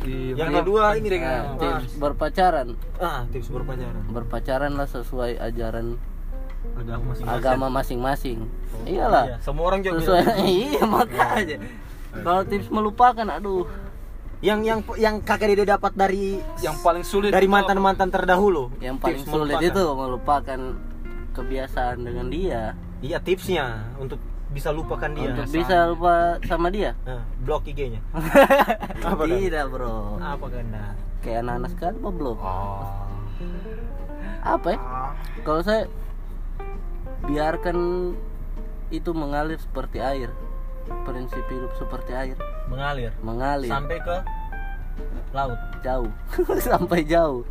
[0.07, 2.67] Yang kedua ini Nah, tips berpacaran.
[2.97, 4.01] Ah tips berpacaran.
[4.09, 6.01] Berpacaranlah sesuai ajaran
[6.77, 7.27] agama masing-masing.
[7.41, 8.39] Agama masing-masing.
[8.85, 9.25] Iyalah.
[9.25, 10.45] Iya, semua orang juga sesuai bilang.
[10.61, 11.57] iya makanya.
[12.13, 13.65] Kalau tips melupakan aduh.
[14.37, 18.69] Yang yang yang kakak Dede dapat dari yang paling sulit dari itu mantan mantan terdahulu.
[18.77, 19.73] Yang paling Tips sulit melupakan.
[19.73, 20.59] itu melupakan
[21.33, 22.61] kebiasaan dengan dia.
[23.01, 24.21] Iya tipsnya untuk
[24.53, 25.33] bisa lupakan dia.
[25.33, 26.93] Untuk bisa lupa sama dia?
[27.01, 27.99] Nah, blok IG-nya
[29.09, 29.37] Apa kan?
[29.41, 30.21] tidak bro.
[30.21, 32.85] Apa ganda kayak anak-anak sekarang apa belum oh.
[34.45, 34.79] Apa ya?
[35.43, 35.81] Kalau saya
[37.25, 38.13] biarkan
[38.93, 40.29] itu mengalir seperti air.
[41.03, 42.37] Prinsip hidup seperti air.
[42.69, 43.11] Mengalir.
[43.25, 43.71] Mengalir.
[43.71, 44.17] Sampai ke
[45.33, 45.59] laut.
[45.81, 46.11] Jauh.
[46.69, 47.43] Sampai jauh.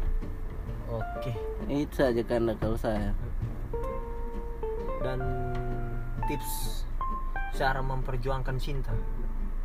[0.88, 1.33] Oke.
[1.66, 3.11] Itu saja karena kalau saya.
[5.02, 5.20] Dan
[6.31, 6.83] tips
[7.57, 8.92] cara memperjuangkan cinta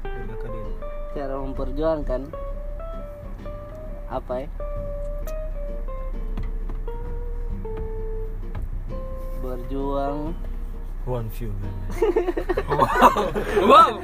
[0.06, 0.74] dari
[1.12, 2.22] cara memperjuangkan
[4.08, 4.50] apa ya
[9.52, 10.32] berjuang.
[11.02, 11.50] One view
[13.66, 13.98] wow.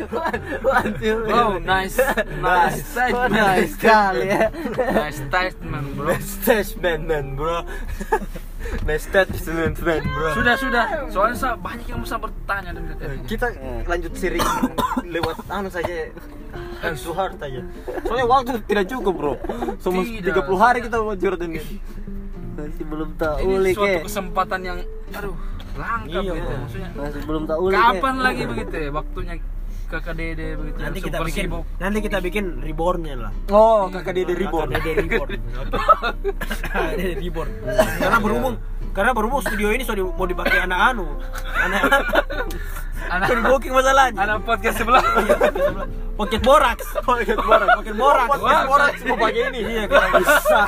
[1.22, 1.62] Wow.
[1.62, 2.02] Nice.
[2.42, 2.82] Nice.
[2.82, 3.78] Oh, statement nice.
[3.78, 4.50] Sekali ya.
[4.98, 6.18] Nice statement bro.
[6.18, 7.62] Statement man bro.
[8.82, 10.30] Nice statement man bro.
[10.42, 10.86] Sudah sudah.
[11.14, 12.98] Soalnya banyak yang bisa bertanya dan
[13.30, 13.54] kita
[13.86, 14.42] lanjut sering
[15.06, 16.10] lewat anu saja.
[16.98, 17.62] Suhar saja.
[18.10, 19.34] Soalnya waktu tidak cukup bro.
[19.78, 20.34] Semua Tidak.
[20.34, 21.62] 30 hari kita mau curhat ini
[22.58, 24.78] masih belum tahu ini ulik suatu ya kesempatan yang
[25.14, 25.36] aduh
[25.78, 26.58] langka Iya, begitu bro.
[26.58, 26.90] maksudnya.
[26.92, 27.86] Masih belum tahu ulik ya.
[27.94, 29.34] kapan lagi begitu ya waktunya
[29.88, 31.64] kakak dede begitu nanti kita bikin sibuk.
[31.78, 33.32] nanti kita bikin rebornnya lah.
[33.48, 34.68] Oh kakak dede reborn.
[34.74, 35.30] Kakak dede reborn.
[36.50, 37.50] Kakak dede reborn.
[37.98, 38.56] Karena berhubung
[38.98, 41.06] karena berhubung studio ini sudah mau dipakai anak anu.
[41.62, 41.82] Anak
[43.14, 44.18] anak sudah booking masalahnya.
[44.26, 45.06] anak podcast sebelah.
[46.18, 49.00] Pocket boraks, pocket boraks, pocket boraks, pocket boraks.
[49.06, 50.62] mau pakai ini, iya kalau bisa.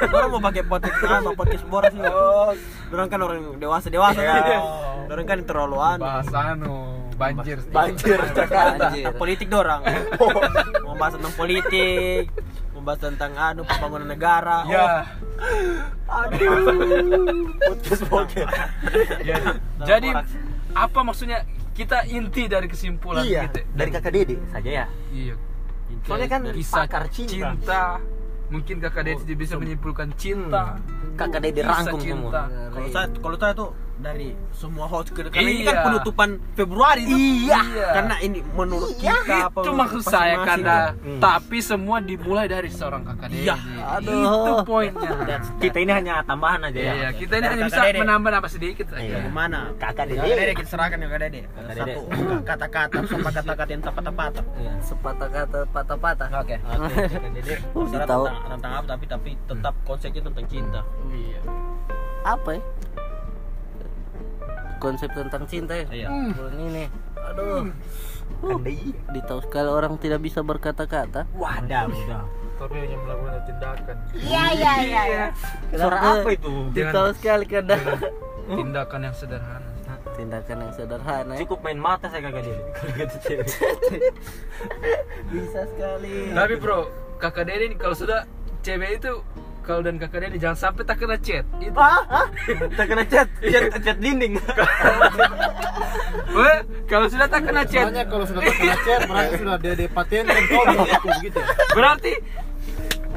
[0.00, 1.96] Orang mau pakai pocket apa, podcast boraks.
[2.00, 2.56] Oh,
[2.88, 4.40] orang kan orang dewasa dewasa kan.
[5.12, 6.00] Orang kan terlalu anu.
[6.08, 6.76] bahas anu
[7.20, 7.60] banjir.
[7.68, 9.12] Banjir Jakarta Banjir.
[9.20, 9.84] politik dorang.
[10.88, 12.32] Membahas tentang politik
[12.72, 14.64] membahas tentang anu pembangunan negara.
[14.72, 15.04] Ya
[17.68, 18.50] podcast podcast.
[19.24, 19.36] Ya,
[19.82, 20.08] jadi
[20.74, 24.86] apa maksudnya kita inti dari kesimpulan iya kita dari kakak dede saja ya.
[25.10, 25.34] Iya.
[26.04, 27.84] Soalnya kan kisah pakar cinta, cinta.
[28.52, 30.76] Mungkin kakak Dede bisa menyimpulkan cinta.
[31.16, 32.46] Kakak dede rangkum semua.
[32.70, 33.70] Kalau saya kalau saya tuh
[34.04, 35.72] dari semua host ke karena ini Iya.
[35.72, 37.16] kan penutupan Februari tuh.
[37.16, 37.60] Iya.
[37.90, 41.18] karena ini menurut Iya, kita apa itu maksud saya karena Hmm.
[41.18, 43.56] tapi semua dimulai dari seorang kakak Iya.
[43.96, 44.12] Aduh.
[44.12, 45.10] itu poinnya
[45.56, 47.98] kita ini hanya tambahan aja ya Iya, kita ini hanya bisa Dede.
[47.98, 48.94] menambah-nambah sedikit Iya.
[48.94, 49.16] saja.
[49.24, 49.58] Gimana?
[49.74, 51.40] kakak dede Kakak Dede kita serahkan ya Kakak Dede.
[51.74, 52.00] Satu
[52.44, 54.32] kata-kata sama kata-kata yang tepat-tepat.
[54.54, 54.72] Iya.
[54.78, 56.28] Sepatah kata patah-patah.
[56.36, 56.56] Oke.
[56.60, 57.54] Oke, kakak dede
[58.52, 61.40] tentang apa tapi tapi tetap konsepnya tentang cinta Iya.
[62.24, 62.62] Apa ya?
[64.82, 65.86] Konsep tentang cinta ya?
[65.90, 66.84] iya Bulan ini.
[67.32, 67.68] Aduh.
[68.44, 68.92] Andai.
[69.12, 71.24] Ditahu sekali orang tidak bisa berkata-kata.
[71.36, 75.02] wadah udah tapi hanya melakukan tindakan Iya iya iya.
[75.10, 75.26] iya.
[75.74, 77.82] suara apa itu Ditahu sekali kadang.
[78.46, 79.68] Tindakan yang sederhana.
[80.14, 81.32] Tindakan yang sederhana.
[81.34, 81.38] ya.
[81.42, 83.46] cukup main mata saya kalau kata cewek
[85.34, 86.30] Bisa sekali.
[86.30, 86.86] Tapi bro,
[87.18, 88.22] kakak Dede ini kalau sudah
[88.62, 89.12] cewek itu
[89.64, 91.44] kalau dan kakak Dede jangan sampai tak kena chat.
[91.56, 91.72] Itu.
[91.80, 92.26] ah ah.
[92.76, 94.36] Tak kena cat cat cat dinding.
[96.36, 100.22] Weh, kalau sudah tak kena chat, Soalnya kalau sudah terkena chat berarti sudah dede paten
[100.28, 101.48] dan kau aku begitu ya?
[101.72, 102.12] Berarti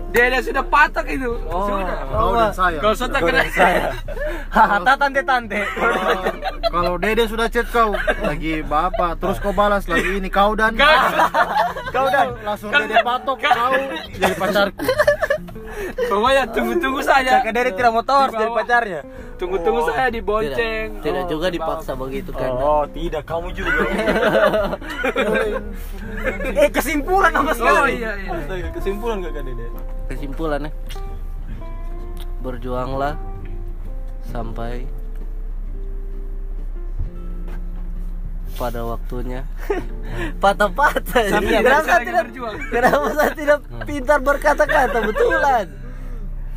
[0.07, 1.35] Dede sudah patok itu.
[1.51, 1.67] Oh.
[1.67, 1.99] Sudah.
[2.07, 2.79] kau dan saya.
[2.79, 3.91] Kalau sudah tak kena chat.
[4.55, 6.35] hahaha tante tante Kalau-
[6.71, 7.91] kalau dede sudah chat kau
[8.23, 10.79] lagi bapak terus kau balas lagi ini kau dan.
[11.91, 12.07] Kau.
[12.07, 12.27] Dan.
[12.39, 13.75] Langsung dede patok kau
[14.15, 14.87] jadi pacarku
[15.87, 17.39] Pokoknya tunggu-tunggu saja.
[17.39, 19.01] kakak dede tidak mau tawar Di dari pacarnya
[19.37, 20.87] Tunggu-tunggu saya Tidak, dibonceng.
[20.99, 22.49] tidak Oh, juga dipaksa begitu kan.
[22.51, 23.71] oh tidak kamu juga
[26.57, 28.31] eh kesimpulan apa sekali Oh iya iya.
[28.33, 29.65] Astaga, kesimpulan kakak dede
[30.07, 30.71] Kesimpulannya
[32.37, 33.13] berjuanglah
[34.25, 34.85] sampai
[38.57, 39.45] pada waktunya
[40.43, 42.55] patah-patah kenapa saya tidak berjuang.
[42.67, 45.65] kenapa saya tidak pintar berkata-kata betulan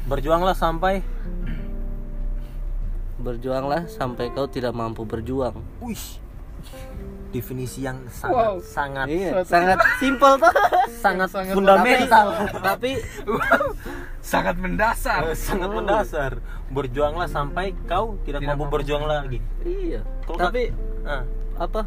[0.04, 1.04] berjuanglah sampai
[3.16, 6.00] berjuanglah sampai kau tidak mampu berjuang Wih,
[7.28, 8.56] definisi yang sangat Wow.
[8.58, 10.52] sangat iya sangat simpel tuh
[10.96, 12.26] sangat, sangat fundamental,
[12.58, 12.96] tapi
[14.20, 15.24] Sangat mendasar.
[15.26, 16.32] Eh, sangat mendasar.
[16.68, 18.74] Berjuanglah sampai kau tidak, Tidak mampu mampu.
[18.76, 19.40] berjuang lagi.
[19.64, 20.68] iya Kalau tapi
[21.02, 21.24] Ah,
[21.60, 21.84] apa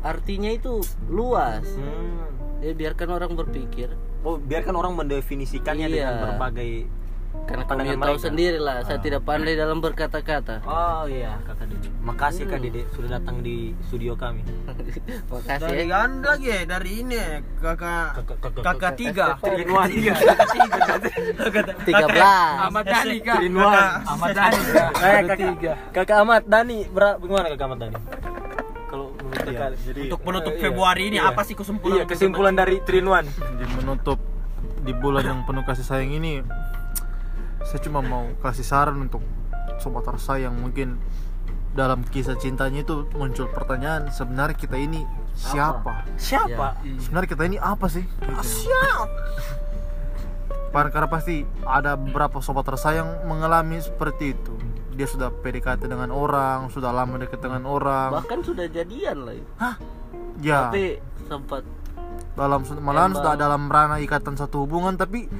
[0.00, 2.64] artinya itu luas hmm.
[2.64, 5.94] ya biarkan orang berpikir Oh, biarkan orang mendefinisikannya Iya.
[5.94, 6.90] dengan berbagai
[7.46, 8.18] karena kamu tahu mereka.
[8.18, 9.04] sendiri lah saya Ah.
[9.04, 11.88] tidak pandai dalam berkata-kata Oh iya, Kakak Dede.
[12.00, 14.42] Makasih Kak Dede sudah datang di studio kami.
[15.30, 17.20] makasih Dari ya anda lagi ya, dari ini
[17.56, 19.26] kakak Kakak- kakak tiga.
[19.38, 19.86] Trinuan.
[21.84, 23.36] tiga belas Ahmad Dhani kak.
[23.38, 23.88] Trinuan.
[24.02, 24.90] Ahmad Dhani kak.
[24.98, 25.38] Eh, kakak,
[25.94, 26.16] tiga.
[26.18, 27.94] Ahmad Dani, ber- bagaimana Kakak Ahmad Dani?
[29.30, 30.62] Kakak, jadi Untuk penutup Iya.
[30.62, 31.28] Februari ini Iya.
[31.28, 31.94] apa sih kesimpulan?
[31.94, 33.24] Iya, kesimpulan dari Trinuan.
[33.28, 34.18] di menutup
[34.80, 36.40] di bulan yang penuh kasih sayang ini
[37.60, 39.20] saya cuma mau kasih saran untuk
[39.76, 40.96] sobat sayang mungkin
[41.70, 46.80] dalam kisah cintanya itu muncul pertanyaan sebenarnya kita ini siapa Siapa?
[46.98, 49.04] sebenarnya kita ini apa sih Gitu.
[50.68, 54.52] Par- karena pasti ada beberapa sobat tersayang mengalami seperti itu
[54.98, 58.18] dia sudah PDKT dengan orang sudah lama dekat dengan orang.
[58.18, 59.50] Bahkan sudah jadian lah itu.
[60.42, 60.74] ya.
[60.74, 60.98] Tapi
[61.30, 61.62] sempat
[62.34, 65.30] dalam malahan sudah dalam ranah ikatan satu hubungan tapi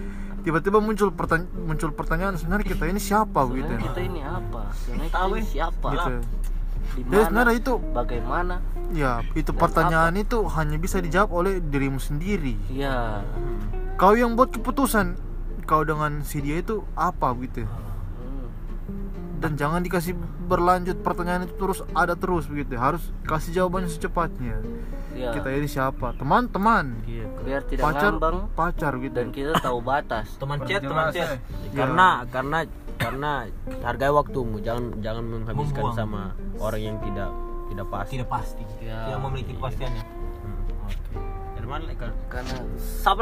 [0.47, 3.51] tiba-tiba muncul pertanyaan muncul pertanyaan sebenarnya kita ini siapa?
[3.51, 3.81] Gitu ya.
[3.91, 4.63] kita ini apa?
[4.87, 5.51] Sebenarnya Tahu, kita ini eh.
[5.51, 6.19] siapa gitu ya.
[6.19, 7.27] di Jadi mana?
[7.27, 8.55] sebenarnya itu bagaimana?
[8.95, 12.55] Ya itu Dan pertanyaan itu hanya bisa dijawab oleh dirimu sendiri.
[12.71, 13.27] Ya.
[13.99, 15.19] Kau yang buat keputusan
[15.67, 17.88] kau dengan si dia itu apa gitu Hmm.
[19.39, 20.18] Dan jangan dikasih
[20.51, 24.59] berlanjut pertanyaan itu terus ada terus begitu harus kasih jawabannya secepatnya
[25.14, 26.99] ya kita ini siapa teman-teman
[27.47, 31.41] biar tidak pacar ngambang pacar gitu dan kita tahu batas Teman chat, teman chat.
[31.72, 32.59] Karena karena
[32.99, 33.32] karena
[33.80, 35.97] hargai waktumu, jangan jangan menghabiskan Membuang.
[35.97, 36.22] sama
[36.59, 37.30] orang yang tidak
[37.70, 38.12] tidak pasti.
[38.18, 38.64] Tidak pasti.
[38.82, 38.99] Ya.
[39.07, 40.03] Tidak memiliki kepastiannya.
[40.43, 40.59] Hmm,
[40.89, 41.16] Oke.
[41.68, 41.95] Lagi?
[41.95, 42.12] Kak?
[42.26, 42.55] karena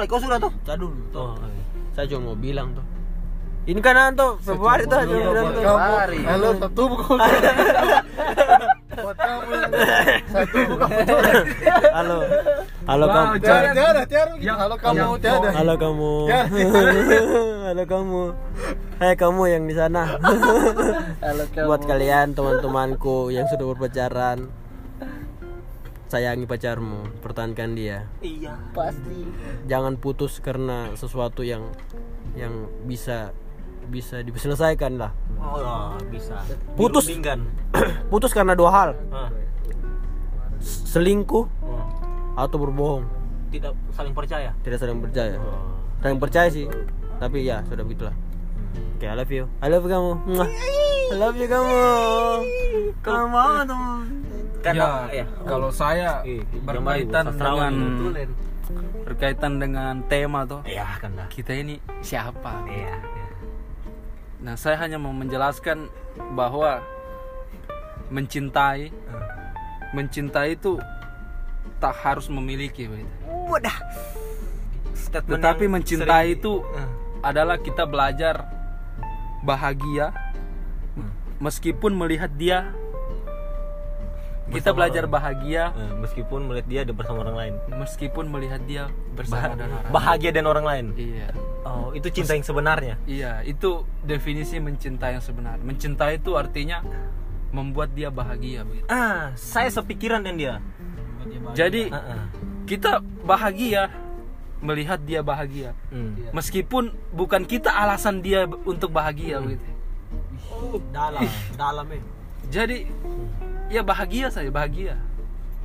[0.01, 0.09] lagi?
[0.09, 0.53] Kau sudah tuh?
[0.65, 1.03] Saya dulu.
[1.13, 1.61] Oh, oke.
[1.93, 2.85] Saya cuma mau bilang tuh.
[3.67, 5.63] Ini kan tuh Februari tuh bilang tuh.
[5.67, 6.21] Februari.
[6.23, 6.83] halo satu
[8.97, 9.53] buat kamu
[10.33, 10.89] satu bukan
[11.93, 12.19] Halo.
[12.87, 13.33] Halo kamu.
[13.43, 13.71] tiada
[14.07, 16.13] tiada Yang- halo kamu tiada Halo kamu.
[16.31, 16.41] Ya.
[17.69, 18.23] Halo kamu.
[18.97, 20.15] Hai kamu yang di sana.
[21.19, 24.47] kalau kamu Buat kalian teman-temanku yang sudah berpacaran.
[26.07, 29.27] sayangi pacarmu pertahankan dia iya pasti
[29.67, 31.67] jangan putus karena sesuatu yang
[32.39, 33.35] yang bisa
[33.89, 35.13] bisa diselesaikan lah.
[35.39, 36.37] Oh bisa.
[36.75, 37.07] Putus.
[38.13, 38.91] Putus karena dua hal.
[39.15, 39.31] Hah.
[40.67, 41.87] selingkuh Oh.
[42.35, 43.05] atau berbohong.
[43.53, 44.51] Tidak saling percaya?
[44.65, 45.39] Tidak saling percaya.
[46.03, 46.67] Saling percaya sih
[47.17, 48.15] tapi ya sudah begitulah.
[48.97, 49.45] Oke I love you.
[49.63, 50.13] I love you kamu.
[51.07, 51.79] I love you kamu.
[53.05, 54.27] Kamu mau tuh
[54.67, 56.27] karena ya, ya, kalau saya
[56.67, 57.73] berkaitan dengan
[59.07, 62.67] berkaitan dengan tema tuh ya kan kita ini siapa?
[62.67, 63.26] Iya iya.
[64.37, 65.89] Nah saya hanya mau menjelaskan
[66.33, 66.85] bahwa
[68.09, 68.93] mencintai
[69.91, 70.77] mencintai itu
[71.77, 72.89] tak harus memiliki
[73.47, 73.77] wadah.
[74.97, 76.89] Statement tetapi mencintai sering- itu Eh,
[77.23, 78.45] adalah kita belajar
[79.43, 80.13] bahagia.
[81.37, 82.73] Meskipun melihat dia
[84.47, 85.15] kita belajar orang.
[85.19, 85.63] bahagia.
[85.75, 87.55] Eh, meskipun melihat dia ada bersama orang lain.
[87.73, 88.85] Meskipun melihat dia
[89.19, 90.87] bersama dengan orang bahagia dan orang lain.
[90.95, 91.29] Iya.
[91.67, 92.95] Oh itu cinta yang sebenarnya?
[93.11, 95.59] Iya itu definisi mencintai yang sebenar.
[95.59, 96.83] Mencintai itu artinya
[97.51, 98.87] membuat dia bahagia begitu.
[98.91, 100.55] ah saya sepikiran dan dia.
[101.59, 102.25] Jadi Ah, ah.
[102.71, 103.91] kita bahagia
[104.63, 105.75] melihat dia bahagia.
[105.91, 106.15] Hmm.
[106.31, 109.67] meskipun bukan kita alasan dia untuk bahagia begitu
[110.95, 111.23] dalam
[111.57, 112.03] dalam eh.
[112.47, 112.87] Jadi
[113.71, 114.95] ya bahagia saja bahagia.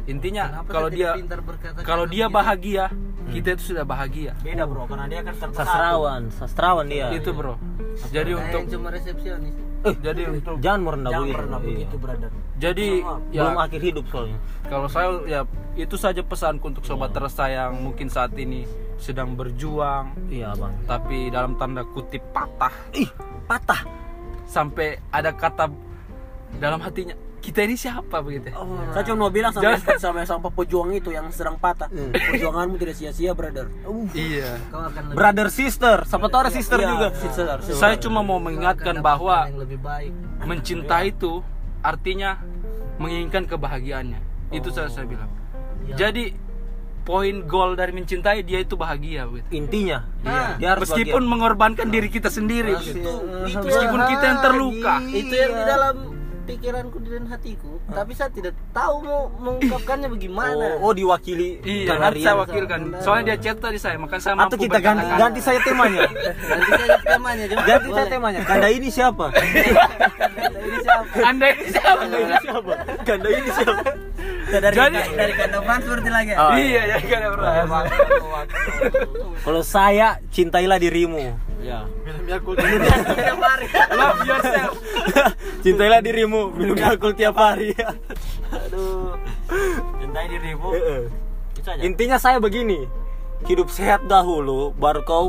[0.09, 1.13] Intinya kalau dia
[1.85, 2.89] kalau dia bahagia?
[3.31, 4.35] kita itu sudah bahagia.
[4.43, 4.83] Beda bro.
[4.89, 7.07] Karena dia kan terpesat sastrawan sastrawan dia.
[7.15, 7.55] Itu bro.
[8.11, 9.55] Jadi untuk cuma resepsionis.
[9.81, 11.37] Jadi untuk jangan merendah jangan begitu.
[11.37, 11.67] pernah Iya.
[11.69, 12.29] begitu brother.
[12.61, 12.87] Jadi
[13.33, 14.39] belum ya akhir hidup soalnya.
[14.69, 15.41] kalau saya ya
[15.73, 18.69] itu saja pesanku untuk sobat tersayang mungkin saat ini
[19.01, 20.13] sedang berjuang.
[20.29, 20.73] Iya bang.
[20.85, 22.73] Tapi dalam tanda kutip patah.
[22.93, 23.09] Ih
[23.49, 23.81] patah.
[24.45, 25.71] Sampai ada kata
[26.59, 28.53] dalam hatinya kita ini siapa begitu?
[28.91, 31.89] Saya cuma mau bilang sama Jangan- sama sama pejuang itu yang sedang patah.
[31.89, 33.65] Perjuanganmu tidak sia-sia brother.
[34.13, 34.61] Iya.
[34.69, 35.97] Kau akan lebih brother sister.
[36.05, 37.07] Siapa tahu ada sister Iya, juga.
[37.13, 37.75] sister, sister.
[37.75, 40.13] saya cuma mau mengingatkan bahwa yang lebih baik.
[40.41, 41.41] mencintai itu
[41.81, 42.37] artinya
[42.95, 44.21] menginginkan kebahagiaannya.
[44.51, 45.27] Itu saya saya bilang.
[45.91, 46.37] Jadi
[47.01, 49.49] poin goal dari mencintai dia itu bahagia begitu.
[49.51, 50.45] intinya Iya.
[50.55, 53.09] dia harus meskipun mengorbankan diri kita sendiri begitu.
[53.65, 54.95] meskipun kita yang terluka.
[55.01, 55.95] Itu yang di dalam
[56.51, 60.65] pikiranku dan hatiku tapi saya tidak tahu mau mengungkapkannya bagaimana.
[60.79, 62.79] Oh, oh diwakili Iya, nanti saya wakilkan.
[62.99, 65.21] Soalnya dia chat tadi saya, makanya saya atau mampu kita ganti berkata-kata.
[65.21, 66.01] ganti saya temanya?
[66.51, 68.39] Nanti saja temanya ganti saya temanya.
[68.43, 69.25] Kanda ini siapa?
[69.31, 71.15] Ini siapa?
[71.23, 72.01] Anda ini siapa?
[72.01, 72.73] kanda ini siapa?
[73.07, 73.83] Kanda ini siapa?
[74.51, 76.31] Dari Jadi- dari kandang fans seperti lagi.
[76.35, 77.45] Oh, iya, ya kan bro.
[79.47, 81.85] kalau saya cintailah dirimu ya
[83.91, 84.75] Love yourself.
[85.61, 87.77] cintailah dirimu minum Yakult tiap hari
[88.49, 89.13] aduh
[89.97, 91.01] cintai dirimu Heeh.
[91.53, 92.89] itu aja Intinya saya begini,
[93.45, 95.27] hidup sehat dahulu, baru kau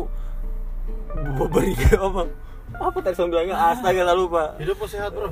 [1.51, 2.24] beri apa?
[2.72, 3.53] Apa tadi saya bilangnya?
[3.55, 4.57] Astaga, lupa.
[4.57, 5.28] hidupmu sehat bro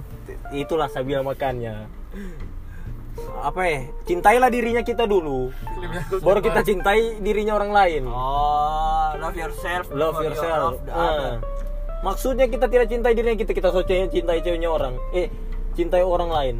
[0.52, 1.88] Itulah saya bilang makannya.
[3.40, 3.78] Apa ya?
[4.04, 5.48] Cintailah dirinya kita dulu,
[6.20, 8.02] baru kita cintai dirinya orang lain.
[8.04, 10.76] oh love yourself Love you yourself.
[10.76, 11.32] love the other.
[11.40, 11.58] Ah.
[12.00, 14.96] Maksudnya kita tidak cintai dirinya kita, kita soalnya cintai ceweknya orang.
[15.12, 15.28] Eh,
[15.72, 16.56] cintai orang lain.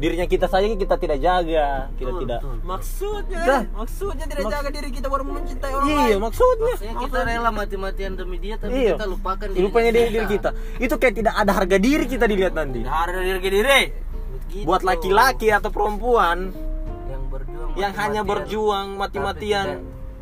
[0.00, 2.40] Dirinya kita saja kita tidak jaga, kita tidak.
[2.64, 6.72] maksudnya maksudnya tidak jaga diri kita baru mencintai orang Iya, maksudnya.
[6.72, 8.96] Maksudnya kita rela mati-matian demi dia tapi Iya.
[8.96, 10.50] kita lupakan diri Lupanya diri, diri kita.
[10.80, 12.80] Itu kayak tidak ada harga diri kita dilihat nanti.
[12.80, 13.80] harga diri diri
[14.50, 14.66] Begitu.
[14.66, 16.50] Buat laki-laki atau perempuan
[17.06, 18.26] yang berjuang yang hanya mati-matian.
[18.26, 19.66] berjuang mati-matian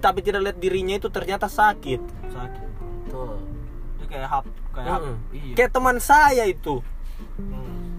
[0.05, 2.01] tapi tidak lihat dirinya itu ternyata sakit.
[2.29, 2.69] sakit
[3.09, 3.41] Betul.
[3.97, 4.45] itu kayak hap
[4.77, 5.17] kayak hap Mm-mm.
[5.33, 6.85] iya Kayak teman saya itu.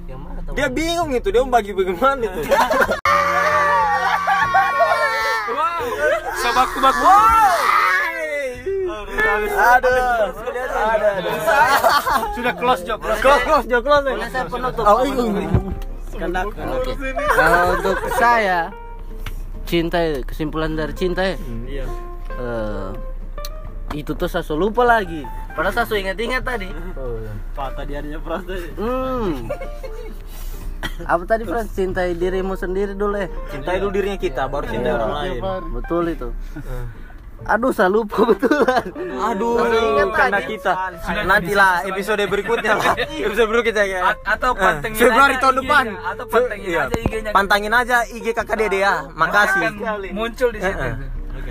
[0.06, 0.54] Yang mana teman?
[0.54, 2.42] Dia bingung itu, dia mau bagi bagaimana itu.
[6.40, 7.10] Sebaku-baku.
[9.50, 9.98] Aduh.
[10.80, 11.32] Ada, ada.
[12.38, 13.02] Sudah close job.
[13.02, 13.20] Close.
[13.20, 14.06] Close, close, jauh close.
[14.08, 14.84] Boleh saya penutup.
[14.86, 15.04] Oh,
[16.20, 16.44] iya.
[17.32, 18.60] Kalau untuk saya
[19.64, 21.86] cinta kesimpulan dari cinta ya, Iya.
[22.36, 22.90] eh,
[23.96, 25.24] itu tuh saya lupa lagi.
[25.56, 26.70] Padahal saya ingat-ingat tadi.
[27.52, 29.50] patah di harinya prasta Hmm.
[31.04, 31.72] Apa tadi Frans?
[31.76, 33.28] Cintai dirimu sendiri dulu ya.
[33.52, 35.42] Cintai dulu dirinya kita, baru cintai orang lain.
[35.76, 36.30] Betul itu.
[37.40, 38.84] Aduh, saya lupa betulan.
[39.26, 40.48] Aduh, ingat karena lagi.
[40.54, 40.72] kita
[41.24, 42.94] nantilah episode berikutnya lah.
[43.28, 44.00] Episode berikutnya ya.
[44.06, 45.86] A- atau pantengin Februari tahun depan.
[45.96, 46.82] atau pantengin Iya.
[46.86, 47.32] aja IG-nya.
[47.32, 49.08] Pantangin aja IG kakak Dede ya.
[49.10, 49.64] Makasih.
[50.12, 50.76] Muncul di situ.
[50.78, 50.96] Eh, eh.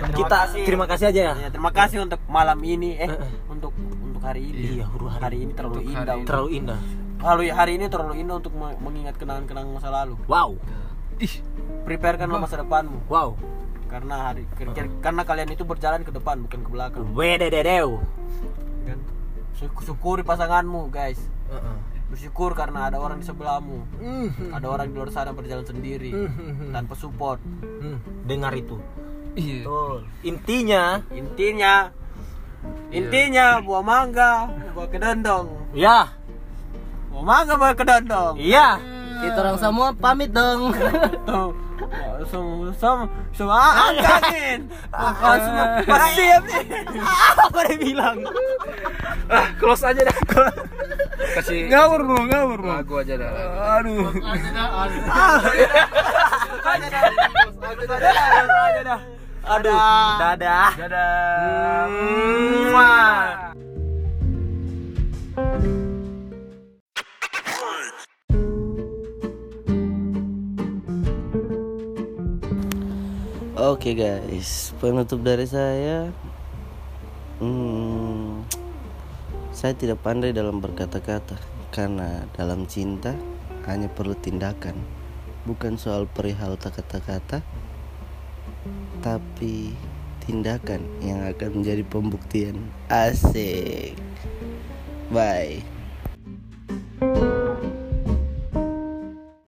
[0.09, 1.33] Kita terima kasih aja ya.
[1.35, 3.11] ya terima kasih untuk malam ini eh
[3.49, 5.19] untuk untuk hari ini Iya, hari.
[5.19, 6.79] hari ini terlalu indah Terlalu indah.
[7.19, 10.55] kalau hari ini terlalu indah untuk me- mengingat kenangan-kenangan masa lalu Wow.
[11.19, 11.43] Ih,
[11.83, 13.35] preparekanlah masa depanmu Wow.
[13.89, 17.99] Karena hari kir- karena kalian itu berjalan ke depan bukan ke belakang Wedededeu.
[18.83, 18.99] kan
[19.55, 21.17] Syuk- syukuri pasanganmu guys
[21.47, 21.77] Heeh.
[22.07, 24.29] bersyukur karena ada orang di sebelahmu Hmm.
[24.51, 26.13] ada orang di luar sana berjalan sendiri
[26.69, 27.41] tanpa support
[27.75, 28.77] Hmm, dengar itu.
[29.33, 29.61] iya.
[29.61, 29.97] Betul.
[30.23, 31.73] Intinya, intinya
[32.89, 34.31] intinya buah mangga
[34.71, 36.11] buah kedondong ya,
[37.09, 38.77] buah mangga buah kedondong iya.
[39.19, 40.71] Kita orang semua pamit dong.
[41.25, 41.51] tuh
[42.29, 43.59] semua semua
[43.89, 44.59] angkatin
[45.39, 46.65] semua pada siap nih
[47.39, 48.17] Apa dia bilang?
[49.29, 50.17] Ah, close aja dah.
[51.37, 53.31] Kasih ngawur bro ngawur bro lagu aja dah.
[53.79, 54.09] aduh.
[59.49, 59.79] Aduh,
[60.21, 60.69] dadah.
[60.77, 61.85] dadah.
[62.69, 63.49] Mwah.
[73.59, 76.15] Oke guys, penutup dari saya.
[77.43, 78.47] Hmm,
[79.51, 81.35] saya tidak pandai dalam berkata-kata
[81.67, 83.11] karena dalam cinta
[83.67, 84.79] hanya perlu tindakan,
[85.43, 87.43] bukan soal perihal kata-kata,
[89.03, 89.75] tapi
[90.23, 92.63] tindakan yang akan menjadi pembuktian.
[92.87, 93.99] Asik.
[95.11, 95.67] Bye.